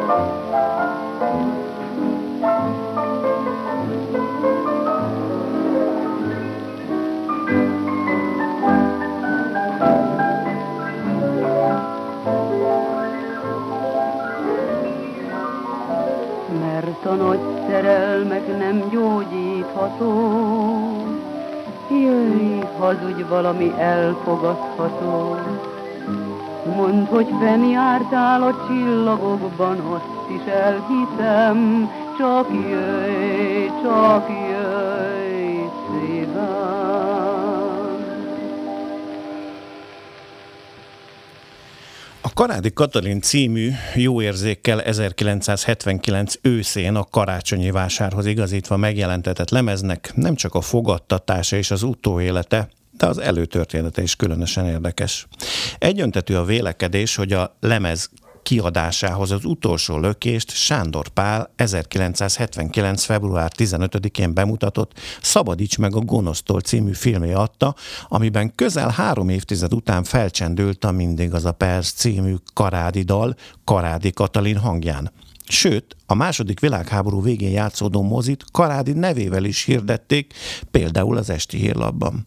Mert 0.08 0.16
a 17.04 17.14
nagy 17.14 17.38
szerelmek 17.68 18.58
nem 18.58 18.88
gyógyítható. 18.90 20.12
Jöjj, 21.90 22.60
hazudj 22.78 23.22
valami 23.22 23.72
elfogadható. 23.78 25.36
Mondd, 26.76 27.04
hogy 27.04 27.28
fennjártál 27.40 28.42
a 28.42 28.66
csillagokban, 28.66 29.78
azt 29.78 30.30
is 30.30 30.52
elhiszem, 30.52 31.88
csak 32.18 32.48
jöjj, 32.70 33.66
csak 33.82 34.28
jöjj 34.28 35.58
szívem. 35.90 37.08
A 42.20 42.32
Karádi 42.34 42.72
Katalin 42.72 43.20
című 43.20 43.70
jó 43.94 44.22
érzékkel 44.22 44.82
1979 44.82 46.34
őszén 46.42 46.94
a 46.94 47.04
karácsonyi 47.10 47.70
vásárhoz 47.70 48.26
igazítva 48.26 48.76
megjelentetett 48.76 49.50
lemeznek 49.50 50.12
nem 50.14 50.34
csak 50.34 50.54
a 50.54 50.60
fogadtatása 50.60 51.56
és 51.56 51.70
az 51.70 51.82
utóélete, 51.82 52.68
de 52.98 53.06
az 53.06 53.18
előtörténete 53.18 54.02
is 54.02 54.16
különösen 54.16 54.66
érdekes. 54.66 55.26
Egyöntetű 55.78 56.34
a 56.34 56.44
vélekedés, 56.44 57.14
hogy 57.14 57.32
a 57.32 57.56
lemez 57.60 58.10
kiadásához 58.48 59.30
az 59.30 59.44
utolsó 59.44 59.98
lökést 59.98 60.50
Sándor 60.50 61.08
Pál 61.08 61.52
1979. 61.56 63.04
február 63.04 63.52
15-én 63.56 64.34
bemutatott 64.34 64.92
Szabadíts 65.22 65.78
meg 65.78 65.96
a 65.96 66.00
gonosztól 66.00 66.60
című 66.60 66.92
filmé 66.92 67.32
adta, 67.32 67.74
amiben 68.08 68.54
közel 68.54 68.88
három 68.88 69.28
évtized 69.28 69.74
után 69.74 70.04
felcsendült 70.04 70.84
a 70.84 70.90
Mindig 70.90 71.34
az 71.34 71.44
a 71.44 71.52
perc 71.52 71.90
című 71.90 72.34
karádi 72.54 73.02
dal 73.02 73.34
Karádi 73.64 74.10
Katalin 74.10 74.56
hangján. 74.56 75.12
Sőt, 75.48 75.96
a 76.06 76.14
második 76.14 76.60
világháború 76.60 77.22
végén 77.22 77.50
játszódó 77.50 78.02
mozit 78.02 78.44
Karádi 78.52 78.92
nevével 78.92 79.44
is 79.44 79.64
hirdették, 79.64 80.34
például 80.70 81.16
az 81.16 81.30
Esti 81.30 81.58
Hírlapban. 81.58 82.26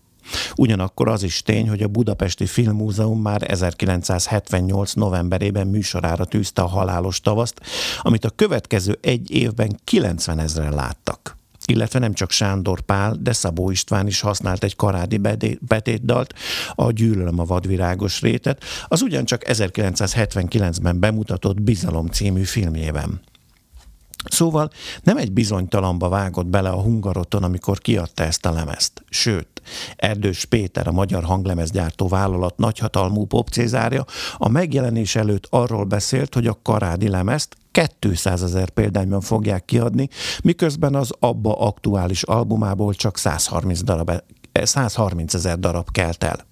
Ugyanakkor 0.55 1.09
az 1.09 1.23
is 1.23 1.41
tény, 1.41 1.69
hogy 1.69 1.83
a 1.83 1.87
Budapesti 1.87 2.45
Filmmúzeum 2.45 3.21
már 3.21 3.51
1978. 3.51 4.93
novemberében 4.93 5.67
műsorára 5.67 6.25
tűzte 6.25 6.61
a 6.61 6.67
halálos 6.67 7.21
tavaszt, 7.21 7.61
amit 8.01 8.25
a 8.25 8.29
következő 8.29 8.97
egy 9.01 9.31
évben 9.31 9.79
90 9.83 10.39
ezeren 10.39 10.73
láttak 10.73 11.39
illetve 11.65 11.99
nem 11.99 12.13
csak 12.13 12.31
Sándor 12.31 12.81
Pál, 12.81 13.15
de 13.19 13.33
Szabó 13.33 13.71
István 13.71 14.07
is 14.07 14.21
használt 14.21 14.63
egy 14.63 14.75
karádi 14.75 15.21
betétdalt, 15.59 16.33
a 16.73 16.91
Gyűlölöm 16.91 17.39
a 17.39 17.45
vadvirágos 17.45 18.21
rétet, 18.21 18.63
az 18.87 19.01
ugyancsak 19.01 19.41
1979-ben 19.45 20.99
bemutatott 20.99 21.61
Bizalom 21.61 22.07
című 22.07 22.43
filmjében. 22.43 23.21
Szóval 24.29 24.69
nem 25.03 25.17
egy 25.17 25.31
bizonytalanba 25.31 26.09
vágott 26.09 26.45
bele 26.45 26.69
a 26.69 26.81
Hungaroton, 26.81 27.43
amikor 27.43 27.77
kiadta 27.77 28.23
ezt 28.23 28.45
a 28.45 28.51
lemezt. 28.51 29.03
Sőt, 29.09 29.61
Erdős 29.95 30.45
Péter, 30.45 30.87
a 30.87 30.91
magyar 30.91 31.23
hanglemezgyártó 31.23 32.07
vállalat 32.07 32.57
nagyhatalmú 32.57 33.25
popcézárja 33.25 34.05
a 34.37 34.49
megjelenés 34.49 35.15
előtt 35.15 35.47
arról 35.49 35.83
beszélt, 35.83 36.33
hogy 36.33 36.47
a 36.47 36.59
karádi 36.63 37.09
lemezt 37.09 37.55
200 37.99 38.43
ezer 38.43 38.69
példányban 38.69 39.21
fogják 39.21 39.65
kiadni, 39.65 40.09
miközben 40.43 40.95
az 40.95 41.11
abba 41.19 41.59
aktuális 41.59 42.23
albumából 42.23 42.93
csak 42.93 43.17
130 43.17 43.83
darab 43.83 44.11
130 44.63 45.33
ezer 45.33 45.59
darab 45.59 45.91
kelt 45.91 46.23
el. 46.23 46.49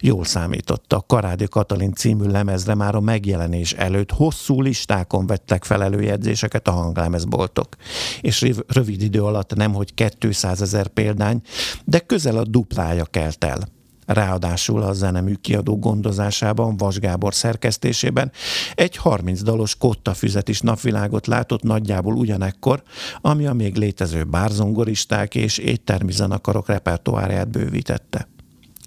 Jól 0.00 0.24
számított, 0.24 0.92
a 0.92 1.04
Karádi 1.06 1.48
Katalin 1.48 1.92
című 1.92 2.24
lemezre 2.24 2.74
már 2.74 2.94
a 2.94 3.00
megjelenés 3.00 3.72
előtt 3.72 4.10
hosszú 4.10 4.60
listákon 4.60 5.26
vettek 5.26 5.64
fel 5.64 5.82
előjegyzéseket 5.82 6.68
a 6.68 6.72
hanglemezboltok. 6.72 7.76
És 8.20 8.52
rövid 8.66 9.02
idő 9.02 9.22
alatt 9.22 9.54
nem, 9.54 9.72
hogy 9.72 9.94
200 10.18 10.62
ezer 10.62 10.88
példány, 10.88 11.40
de 11.84 11.98
közel 11.98 12.36
a 12.36 12.44
duplája 12.44 13.04
kelt 13.04 13.44
el. 13.44 13.76
Ráadásul 14.08 14.82
a 14.82 14.92
zenemű 14.92 15.34
kiadó 15.34 15.78
gondozásában, 15.78 16.76
Vas 16.76 16.98
Gábor 16.98 17.34
szerkesztésében 17.34 18.32
egy 18.74 18.96
30 18.96 19.42
dalos 19.42 19.76
kotta 19.76 20.14
füzet 20.14 20.48
is 20.48 20.60
napvilágot 20.60 21.26
látott 21.26 21.62
nagyjából 21.62 22.14
ugyanekkor, 22.14 22.82
ami 23.20 23.46
a 23.46 23.52
még 23.52 23.76
létező 23.76 24.24
bárzongoristák 24.24 25.34
és 25.34 25.58
éttermi 25.58 26.12
zenekarok 26.12 26.68
repertoárját 26.68 27.48
bővítette 27.48 28.28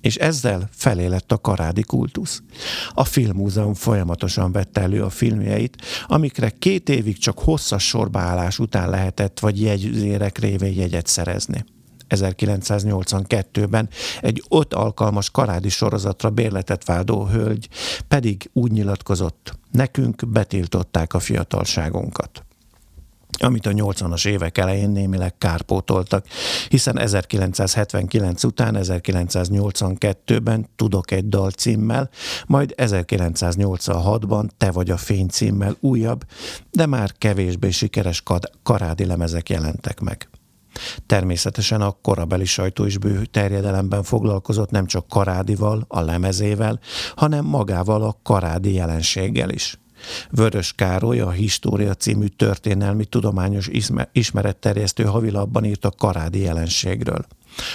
és 0.02 0.16
ezzel 0.16 0.70
felé 0.72 1.06
lett 1.06 1.32
a 1.32 1.38
karádi 1.38 1.82
kultusz. 1.82 2.42
A 2.90 3.04
Filmmúzeum 3.04 3.74
folyamatosan 3.74 4.52
vette 4.52 4.82
elő 4.82 5.04
a 5.04 5.10
filmjeit, 5.10 5.78
amikre 6.08 6.50
két 6.50 6.90
évig 6.90 7.18
csak 7.18 7.40
hosszas 7.40 7.88
sorbaállás 7.88 8.60
után 8.60 8.90
lehetett 8.90 9.40
vagy 9.40 9.62
jegyzérek 9.62 10.38
révén 10.38 10.74
jegyet 10.74 11.08
szerezni. 11.08 11.66
1982-ben 12.10 13.90
egy 14.22 14.44
ott 14.48 14.74
alkalmas 14.74 15.30
karádi 15.30 15.70
sorozatra 15.70 16.30
bérletet 16.30 16.86
váldó 16.86 17.26
hölgy 17.26 17.68
pedig 18.08 18.50
úgy 18.54 18.72
nyilatkozott, 18.72 19.60
nekünk 19.72 20.28
betiltották 20.28 21.14
a 21.14 21.20
fiatalságunkat 21.20 22.46
amit 23.44 23.66
a 23.66 23.72
80-as 23.72 24.28
évek 24.28 24.58
elején 24.58 24.90
némileg 24.90 25.38
kárpótoltak, 25.38 26.26
hiszen 26.70 27.00
1979 27.00 28.44
után 28.44 28.78
1982-ben 28.80 30.70
Tudok 30.76 31.12
egy 31.12 31.30
dal 31.30 31.52
címmel, 31.52 32.10
majd 32.46 32.74
1986-ban 32.78 34.50
Te 34.58 34.72
vagy 34.72 34.90
a 34.90 34.98
fény 34.98 35.28
címmel 35.28 35.76
újabb, 35.80 36.24
de 36.72 36.86
már 36.86 37.12
kevésbé 37.18 37.70
sikeres 37.70 38.24
karádi 38.64 39.06
lemezek 39.06 39.50
jelentek 39.50 40.00
meg. 40.00 40.30
Természetesen 41.06 41.82
a 41.82 41.98
korabeli 42.02 42.46
sajtó 42.46 42.86
is 42.86 42.98
bő 42.98 43.26
terjedelemben 43.26 44.04
foglalkozott 44.04 44.70
nem 44.70 44.86
csak 44.86 45.08
Karádival, 45.08 45.86
a 45.88 46.02
lemezével, 46.02 46.80
hanem 47.16 47.46
magával 47.46 48.02
a 48.04 48.18
karádi 48.24 48.74
jelenséggel 48.74 49.50
is. 49.50 49.81
Vörös 50.30 50.74
Károly 50.74 51.20
a 51.20 51.30
História 51.30 51.94
című 51.94 52.26
történelmi 52.26 53.06
tudományos 53.06 53.70
ismeretterjesztő 54.12 55.04
havilapban 55.04 55.66
írt 55.66 55.86
a 55.86 55.92
karádi 55.92 56.40
jelenségről. 56.40 57.26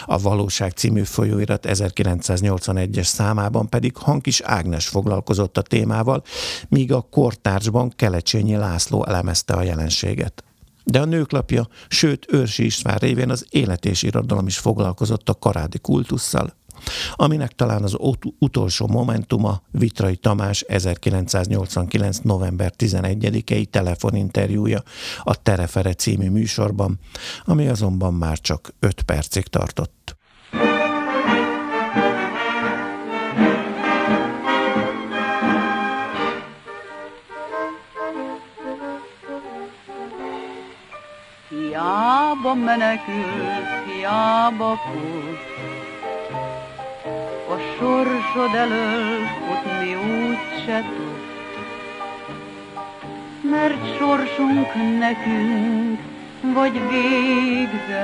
A 0.04 0.18
Valóság 0.18 0.72
című 0.72 1.02
folyóirat 1.02 1.66
1981-es 1.68 3.04
számában 3.04 3.68
pedig 3.68 3.96
Hankis 3.96 4.40
Ágnes 4.40 4.86
foglalkozott 4.86 5.58
a 5.58 5.62
témával, 5.62 6.22
míg 6.68 6.92
a 6.92 7.00
kortársban 7.00 7.92
Kelecsényi 7.96 8.56
László 8.56 9.06
elemezte 9.06 9.54
a 9.54 9.62
jelenséget. 9.62 10.44
De 10.84 11.00
a 11.00 11.04
nőklapja, 11.04 11.68
sőt 11.88 12.26
Őrsi 12.32 12.64
István 12.64 12.96
révén 12.96 13.30
az 13.30 13.46
élet 13.50 13.84
és 13.84 14.02
irodalom 14.02 14.46
is 14.46 14.58
foglalkozott 14.58 15.28
a 15.28 15.34
karádi 15.34 15.78
kultusszal, 15.78 16.55
aminek 17.14 17.52
talán 17.52 17.82
az 17.82 17.96
utolsó 18.38 18.86
momentuma 18.86 19.62
Vitrai 19.70 20.16
Tamás 20.16 20.60
1989. 20.60 22.18
november 22.18 22.72
11-i 22.78 23.64
telefoninterjúja 23.64 24.82
a 25.22 25.42
Terefere 25.42 25.94
című 25.94 26.30
műsorban, 26.30 26.98
ami 27.44 27.68
azonban 27.68 28.14
már 28.14 28.38
csak 28.38 28.74
5 28.78 29.02
percig 29.02 29.46
tartott. 29.46 30.16
Hiába 41.48 42.54
menekült, 42.54 43.84
hiába 43.86 44.76
fut, 44.76 45.75
a 47.48 47.56
sorsod 47.78 48.54
elől 48.54 49.26
futni 49.26 49.94
úgy 49.94 50.38
se 50.64 50.80
tud. 50.80 51.24
Mert 53.50 53.96
sorsunk 53.98 54.74
nekünk, 54.98 56.00
vagy 56.54 56.80
végzetünk, 56.88 57.96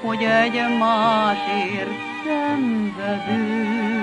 hogy 0.00 0.22
egy 0.22 0.78
másért 0.78 2.00
szenvedünk. 2.24 4.02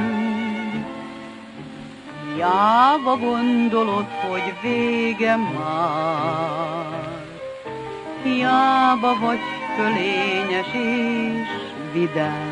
Hiába 2.34 3.18
gondolod, 3.18 4.08
hogy 4.30 4.54
vége 4.62 5.36
már, 5.36 7.22
hiába 8.24 9.18
vagy 9.20 9.40
fölényes 9.76 10.74
és 10.74 11.48
vidám, 11.94 12.49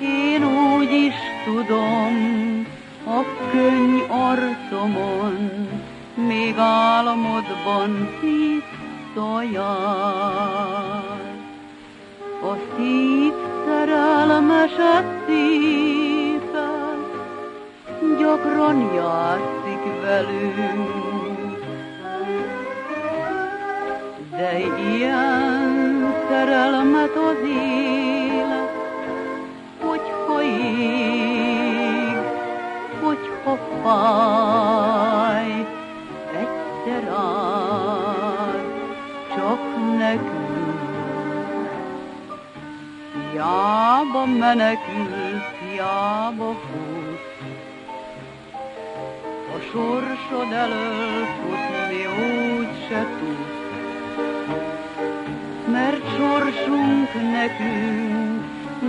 én 0.00 0.44
úgy 0.44 0.92
is 0.92 1.14
tudom, 1.44 2.66
a 3.06 3.22
könny 3.50 3.98
arcomon, 4.08 5.68
még 6.14 6.54
álmodban 6.58 8.08
visszajár. 8.20 9.52
A 12.42 12.56
szív 12.76 13.32
szerelmeset 13.66 15.04
szíved, 15.26 17.04
gyakran 18.18 18.94
játszik 18.94 20.00
velünk. 20.00 21.02
De 24.30 24.58
ilyen 24.58 26.14
szerelmet 26.28 27.16
az 27.16 27.48
élet 27.48 27.93
ég, 30.64 32.16
hogyha 33.02 33.58
fáj, 33.82 35.66
egyszer 36.32 37.08
áll, 37.08 38.60
csak 39.34 39.60
nekünk. 39.98 40.64
Hiába 43.32 44.24
menekül, 44.26 45.42
hiába 45.60 46.54
fut, 46.54 47.24
a 49.54 49.60
sorsod 49.72 50.52
elől 50.52 51.24
futni 51.24 52.06
úgy 52.06 52.88
se 52.88 53.06
tud. 53.18 53.62
Mert 55.72 56.16
sorsunk 56.16 57.12
nekünk 57.32 58.13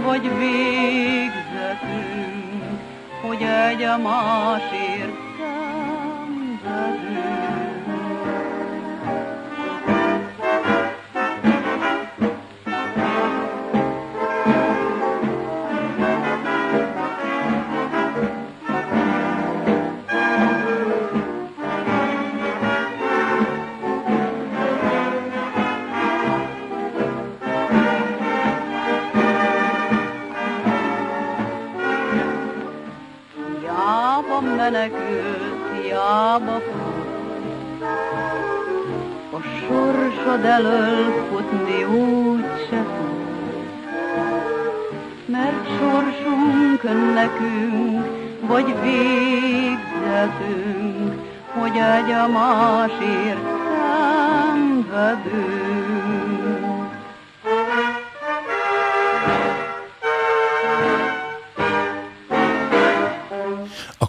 vagy 0.05 0.21
végzetünk, 0.37 1.83
hogy 3.21 3.41
egy 3.41 3.81
a 3.81 3.97
másért 3.97 5.13
szenvedünk. 6.61 7.44
Menekült, 34.65 35.81
hiába 35.81 36.59
fut. 36.59 37.03
A 39.31 39.39
sorsod 39.59 40.45
elől 40.45 41.27
futni 41.29 41.83
úgy 41.83 42.45
se. 42.69 42.85
Mert 45.25 45.67
sorsunk 45.79 46.83
nekünk, 47.13 48.05
vagy 48.47 48.75
végzetünk, 48.81 49.93
hogy 51.53 51.77
egy 51.77 52.11
a 52.11 52.27
másért 52.27 53.45
szenvedünk. 54.47 55.64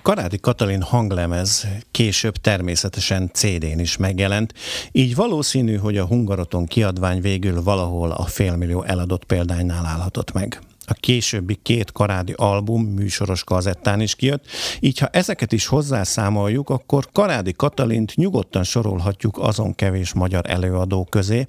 Karádi 0.07 0.39
Katalin 0.39 0.83
hanglemez 0.83 1.67
később 1.91 2.37
természetesen 2.37 3.31
CD-n 3.33 3.79
is 3.79 3.97
megjelent, 3.97 4.55
így 4.93 5.15
valószínű, 5.15 5.77
hogy 5.77 5.97
a 5.97 6.07
Hungaroton 6.07 6.67
kiadvány 6.67 7.21
végül 7.21 7.63
valahol 7.63 8.11
a 8.11 8.25
félmillió 8.25 8.83
eladott 8.83 9.25
példánynál 9.25 9.87
állhatott 9.87 10.33
meg. 10.33 10.61
A 10.87 10.93
későbbi 10.93 11.59
két 11.63 11.93
karádi 11.93 12.33
album 12.37 12.83
műsoros 12.83 13.45
kazettán 13.45 14.01
is 14.01 14.15
kijött, 14.15 14.45
így 14.81 14.99
ha 14.99 15.07
ezeket 15.07 15.53
is 15.53 15.67
hozzászámoljuk, 15.67 16.71
akkor 16.71 17.09
Karádi 17.13 17.53
Katalint 17.53 18.17
nyugodtan 18.17 18.65
sorolhatjuk 18.65 19.39
azon 19.39 19.75
kevés 19.75 20.13
magyar 20.13 20.51
előadó 20.51 21.05
közé, 21.05 21.47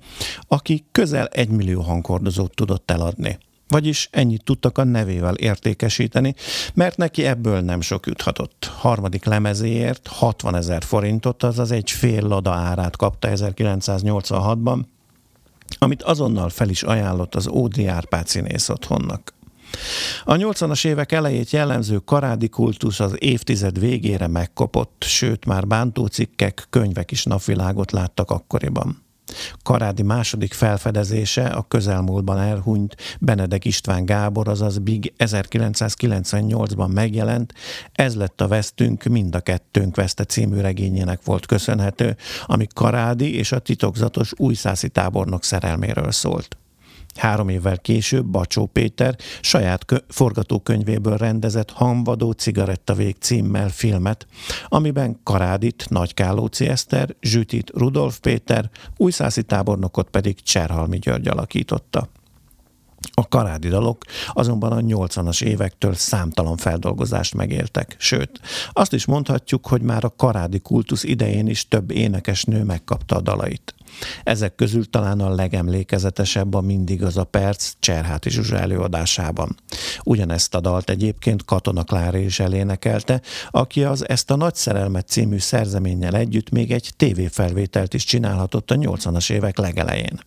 aki 0.48 0.86
közel 0.92 1.28
egy 1.28 1.50
millió 1.50 1.82
hangkordozót 1.82 2.56
tudott 2.56 2.92
eladni. 2.92 3.38
Vagyis 3.68 4.10
ennyit 4.12 4.44
tudtak 4.44 4.78
a 4.78 4.84
nevével 4.84 5.36
értékesíteni, 5.36 6.36
mert 6.74 6.98
neki 6.98 7.26
ebből 7.26 7.60
nem 7.60 7.82
sok 7.82 8.06
juthatott. 8.06 8.72
Harmadik 8.78 9.26
lemezéért 9.26 10.08
60 10.08 10.56
ezer 10.56 10.84
forintot, 10.84 11.44
azaz 11.44 11.72
egy 11.72 11.92
fél 11.92 12.28
lada 12.28 12.52
árát 12.52 12.96
kapta 12.96 13.30
1986-ban, 13.32 14.80
amit 15.80 16.04
azonnal 16.04 16.50
fel 16.50 16.70
is 16.70 16.84
ajánlott 16.84 17.36
az 17.36 17.48
Ódi 17.48 17.88
Árpád 17.88 18.28
színész 18.28 18.70
otthonnak. 18.70 19.34
A 20.24 20.34
80-as 20.34 20.86
évek 20.86 21.12
elejét 21.12 21.52
jellemző 21.52 21.98
karádi 21.98 22.50
kultusz 22.50 23.00
az 23.00 23.16
évtized 23.18 23.80
végére 23.80 24.28
megkopott, 24.28 25.04
sőt 25.08 25.46
már 25.46 25.68
bántócikkek, 25.68 26.68
könyvek 26.70 27.12
is 27.12 27.24
napvilágot 27.24 27.92
láttak 27.92 28.32
akkoriban. 28.32 29.06
Karádi 29.64 30.04
második 30.04 30.54
felfedezése 30.54 31.46
a 31.46 31.66
közelmúltban 31.68 32.40
elhunyt 32.40 32.96
Benedek 33.20 33.66
István 33.66 34.06
Gábor, 34.06 34.48
azaz 34.48 34.78
Big 34.78 35.14
1998-ban 35.18 36.94
megjelent, 36.94 37.54
ez 37.92 38.16
lett 38.16 38.42
a 38.42 38.48
vesztünk, 38.48 39.04
mind 39.04 39.36
a 39.36 39.40
kettőnk 39.40 39.96
veszte 39.96 40.24
című 40.24 40.60
regényének 40.60 41.20
volt 41.24 41.46
köszönhető, 41.46 42.16
ami 42.46 42.68
Karádi 42.76 43.36
és 43.36 43.52
a 43.52 43.60
titokzatos 43.60 44.32
újszászi 44.36 44.90
tábornok 44.90 45.44
szerelméről 45.44 46.12
szólt. 46.12 46.58
Három 47.18 47.50
évvel 47.50 47.78
később 47.78 48.26
Bacsó 48.26 48.66
Péter 48.66 49.16
saját 49.42 49.86
kö- 49.86 50.06
forgatókönyvéből 50.10 51.18
rendezett 51.18 51.72
Hanvadó 51.72 52.32
cigarettavég 52.32 53.16
címmel 53.20 53.70
filmet, 53.70 54.28
amiben 54.68 55.20
Karádit 55.24 55.86
Nagy 55.90 56.14
Kálóci 56.14 56.68
Eszter, 56.68 57.16
Zsütit 57.22 57.72
Rudolf 57.76 58.20
Péter, 58.20 58.70
újszászi 58.98 59.44
tábornokot 59.44 60.10
pedig 60.10 60.42
Cserhalmi 60.42 61.00
György 61.00 61.28
alakította. 61.28 62.10
A 63.12 63.28
karádi 63.28 63.68
dalok 63.68 64.04
azonban 64.34 64.72
a 64.72 64.80
80-as 64.80 65.44
évektől 65.44 65.94
számtalan 65.94 66.58
feldolgozást 66.58 67.36
megéltek. 67.36 67.96
Sőt, 68.00 68.40
azt 68.72 68.94
is 68.94 69.06
mondhatjuk, 69.06 69.68
hogy 69.68 69.82
már 69.82 70.04
a 70.04 70.14
karádi 70.16 70.60
kultusz 70.60 71.04
idején 71.04 71.48
is 71.48 71.68
több 71.68 71.92
énekesnő 71.92 72.64
megkapta 72.64 73.16
a 73.16 73.22
dalait. 73.22 73.76
Ezek 74.24 74.56
közül 74.56 74.90
talán 74.90 75.20
a 75.20 75.36
legemlékezetesebb 75.36 76.54
a 76.54 76.62
Mindig 76.62 77.04
az 77.04 77.18
a 77.18 77.24
perc 77.24 77.74
Cserháti 77.80 78.30
Zsuzsa 78.30 78.58
előadásában. 78.58 79.56
Ugyanezt 80.04 80.56
a 80.56 80.60
dalt 80.60 80.90
egyébként 80.90 81.46
Katona 81.46 81.84
Klári 81.84 82.24
is 82.24 82.40
elénekelte, 82.40 83.22
aki 83.50 83.84
az 83.84 84.10
Ezt 84.10 84.32
a 84.32 84.36
nagy 84.36 84.56
szerelmet 84.56 85.08
című 85.08 85.38
szerzeménnyel 85.38 86.16
együtt 86.16 86.50
még 86.50 86.72
egy 86.72 86.90
tévéfelvételt 86.98 87.94
is 87.94 88.04
csinálhatott 88.04 88.72
a 88.72 88.76
80-as 88.76 89.32
évek 89.32 89.58
legelején 89.58 90.20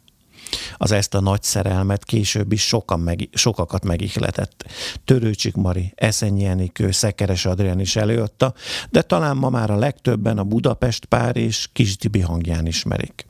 az 0.76 0.92
ezt 0.92 1.14
a 1.14 1.20
nagy 1.20 1.42
szerelmet 1.42 2.04
később 2.04 2.52
is 2.52 2.62
sokan 2.62 3.00
meg, 3.00 3.28
sokakat 3.32 3.84
megihletett. 3.84 4.64
Törőcsik 5.04 5.54
Mari, 5.54 5.92
Eszenyi 5.94 6.44
Enikő, 6.44 6.90
Szekeres 6.90 7.44
Adrián 7.46 7.80
is 7.80 7.96
előadta, 7.96 8.54
de 8.90 9.02
talán 9.02 9.36
ma 9.36 9.50
már 9.50 9.70
a 9.70 9.76
legtöbben 9.76 10.38
a 10.38 10.44
Budapest 10.44 11.04
pár 11.04 11.36
és 11.36 11.68
Kis 11.72 11.96
Tibi 11.96 12.20
hangján 12.20 12.66
ismerik. 12.66 13.29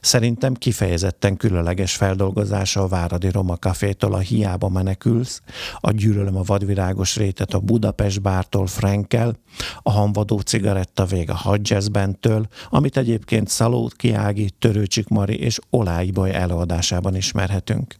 Szerintem 0.00 0.54
kifejezetten 0.54 1.36
különleges 1.36 1.96
feldolgozása 1.96 2.82
a 2.82 2.88
Váradi 2.88 3.30
Roma 3.30 3.56
Cafétól 3.56 4.14
a 4.14 4.18
Hiába 4.18 4.68
menekülsz, 4.68 5.40
a 5.80 5.90
Gyűlölöm 5.90 6.36
a 6.36 6.42
vadvirágos 6.42 7.16
rétet 7.16 7.54
a 7.54 7.58
Budapest 7.58 8.22
bártól 8.22 8.66
Frankel, 8.66 9.36
a 9.82 9.90
Hanvadó 9.90 10.38
cigaretta 10.38 11.04
vég 11.04 11.30
a 11.30 11.34
Hadjazzbentől, 11.34 12.46
amit 12.70 12.96
egyébként 12.96 13.48
Szaló 13.48 13.90
Kiági, 13.96 14.50
Törőcsik 14.58 15.08
Mari 15.08 15.38
és 15.38 15.58
Olái 15.70 16.10
Boly 16.10 16.34
előadásában 16.34 17.16
ismerhetünk. 17.16 17.94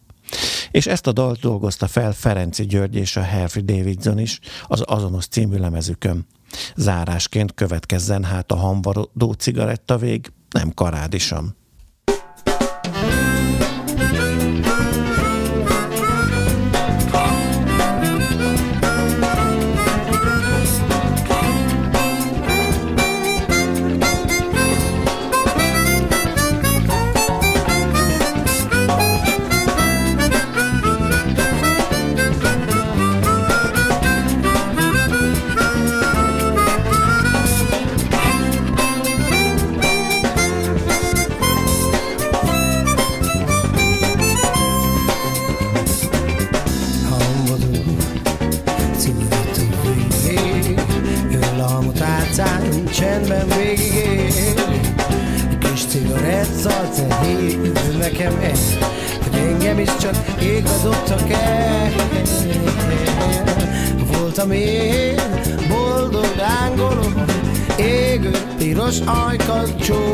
És 0.71 0.87
ezt 0.87 1.07
a 1.07 1.11
dalt 1.11 1.39
dolgozta 1.39 1.87
fel 1.87 2.13
Ferenci 2.13 2.65
György 2.65 2.95
és 2.95 3.15
a 3.15 3.25
Harvey 3.25 3.63
Davidson 3.63 4.19
is 4.19 4.39
az 4.67 4.83
azonos 4.85 5.27
című 5.27 5.57
lemezükön. 5.57 6.27
Zárásként 6.75 7.53
következzen 7.53 8.23
hát 8.23 8.51
a 8.51 8.55
hamvadó 8.55 9.31
cigaretta 9.37 9.97
vég, 9.97 10.31
nem 10.57 10.73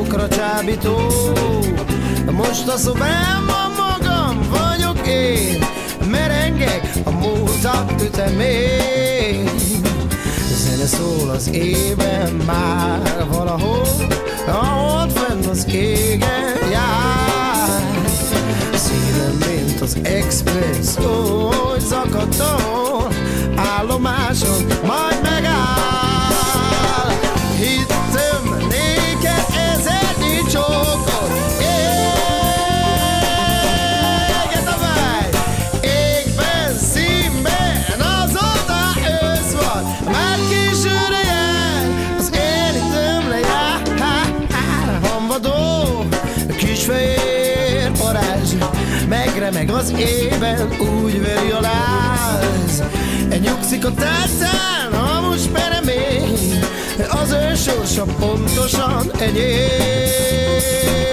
karádisan. 0.07 0.33
most 2.31 2.67
a 2.67 2.77
szobámban 2.77 3.71
magam 3.77 4.39
vagyok 4.49 5.07
én 5.07 5.65
Merengek 6.11 6.91
a 7.03 7.11
múltak 7.11 7.91
ütemén 8.01 9.49
Zene 10.55 10.85
szól 10.85 11.29
az 11.29 11.49
ében 11.51 12.33
már 12.45 13.27
valahol 13.31 13.87
Ahol 14.47 15.09
fenn 15.09 15.43
az 15.49 15.65
égen 15.71 16.69
jár 16.71 17.81
Szívem, 18.73 19.49
mint 19.49 19.81
az 19.81 19.97
express, 20.01 20.95
hogy 20.95 21.81
zakatol 21.81 23.07
Állomáson 23.55 24.65
majd 24.85 25.12
az 49.83 49.93
éven 49.99 50.71
úgy 50.79 51.21
veri 51.21 51.51
a 51.51 51.59
láz. 51.61 52.83
Nyugszik 53.41 53.85
a 53.85 53.93
tárcán, 53.93 54.93
ha 54.93 55.21
most 55.21 55.49
még 55.85 56.23
Az 57.09 57.31
ő 57.31 57.55
sorsa 57.55 58.03
pontosan 58.19 59.11
enyém 59.19 61.12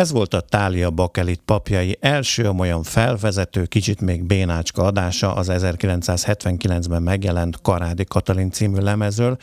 Ez 0.00 0.10
volt 0.10 0.34
a 0.34 0.40
Tália 0.40 0.90
Bakelit 0.90 1.40
papjai 1.44 1.96
első 2.00 2.48
olyan 2.48 2.82
felvezető, 2.82 3.64
kicsit 3.64 4.00
még 4.00 4.24
bénácska 4.24 4.82
adása 4.82 5.34
az 5.34 5.48
1979-ben 5.50 7.02
megjelent 7.02 7.60
Karádi 7.62 8.04
Katalin 8.04 8.50
című 8.50 8.78
lemezről, 8.78 9.36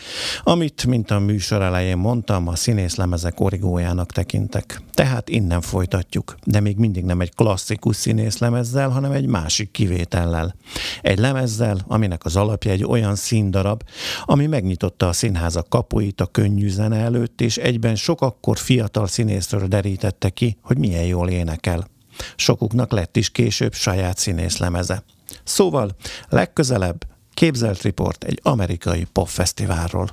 amit, 0.43 0.86
mint 0.86 1.12
a 1.12 1.20
műsor 1.20 1.62
elején 1.62 1.97
mondtam, 1.97 2.47
a 2.47 2.55
színész 2.55 2.95
lemezek 2.95 3.39
origójának 3.39 4.12
tekintek. 4.12 4.82
Tehát 4.93 5.30
innen 5.30 5.62
folytatjuk, 5.62 6.36
de 6.43 6.60
még 6.60 6.78
mindig 6.78 7.03
nem 7.03 7.22
egy 7.22 7.36
klasszikus 7.36 7.95
színész 7.95 8.38
lemezzel, 8.38 8.89
hanem 8.89 9.12
egy 9.12 9.26
másik 9.26 9.72
kivétellel. 9.72 10.55
Egy 11.01 11.18
lemezzel, 11.18 11.78
aminek 11.88 12.26
az 12.26 12.36
alapja 12.36 12.72
egy 12.72 12.84
olyan 12.84 13.16
színdarab, 13.16 13.84
ami 14.26 14.45
megnyitotta 14.45 15.08
a 15.08 15.14
színházak 15.14 15.70
kapuit 15.70 16.22
a 16.22 16.26
könnyű 16.26 16.70
zene 16.70 16.97
előtt, 16.97 17.41
és 17.41 17.58
egyben 17.58 17.95
sok 17.95 18.22
akkor 18.22 18.58
fiatal 18.58 19.08
színészről 19.08 19.68
derítette 19.68 20.30
ki, 20.30 20.47
hogy 20.62 20.78
milyen 20.78 21.04
jól 21.04 21.30
énekel. 21.30 21.88
Sokuknak 22.36 22.91
lett 22.91 23.18
is 23.18 23.30
később 23.30 23.74
saját 23.74 24.18
színészlemeze. 24.18 25.04
Szóval 25.43 25.95
legközelebb 26.30 27.06
képzelt 27.34 27.82
riport 27.82 28.24
egy 28.24 28.39
amerikai 28.43 29.08
popfesztiválról. 29.12 30.10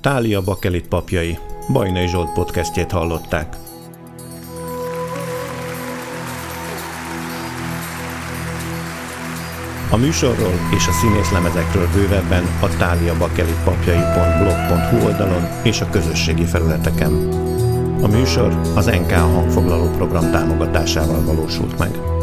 Tália 0.00 0.42
Bakelit 0.42 0.88
papjai, 0.88 1.38
Bajnai 1.72 2.08
Zsolt 2.08 2.32
podcastjét 2.32 2.90
hallották. 2.90 3.56
A 9.90 9.96
műsorról 9.96 10.52
és 10.74 10.86
a 10.86 10.92
színészlemezekről 10.92 11.88
bővebben 11.92 12.44
a 12.60 12.76
táliabakelitpapjai.blog.hu 12.76 15.04
oldalon 15.04 15.42
és 15.62 15.80
a 15.80 15.90
közösségi 15.90 16.44
felületeken. 16.44 17.50
A 18.02 18.08
műsor 18.08 18.60
az 18.74 18.86
NK 18.86 19.12
hangfoglaló 19.12 19.84
program 19.84 20.30
támogatásával 20.30 21.24
valósult 21.24 21.78
meg. 21.78 22.21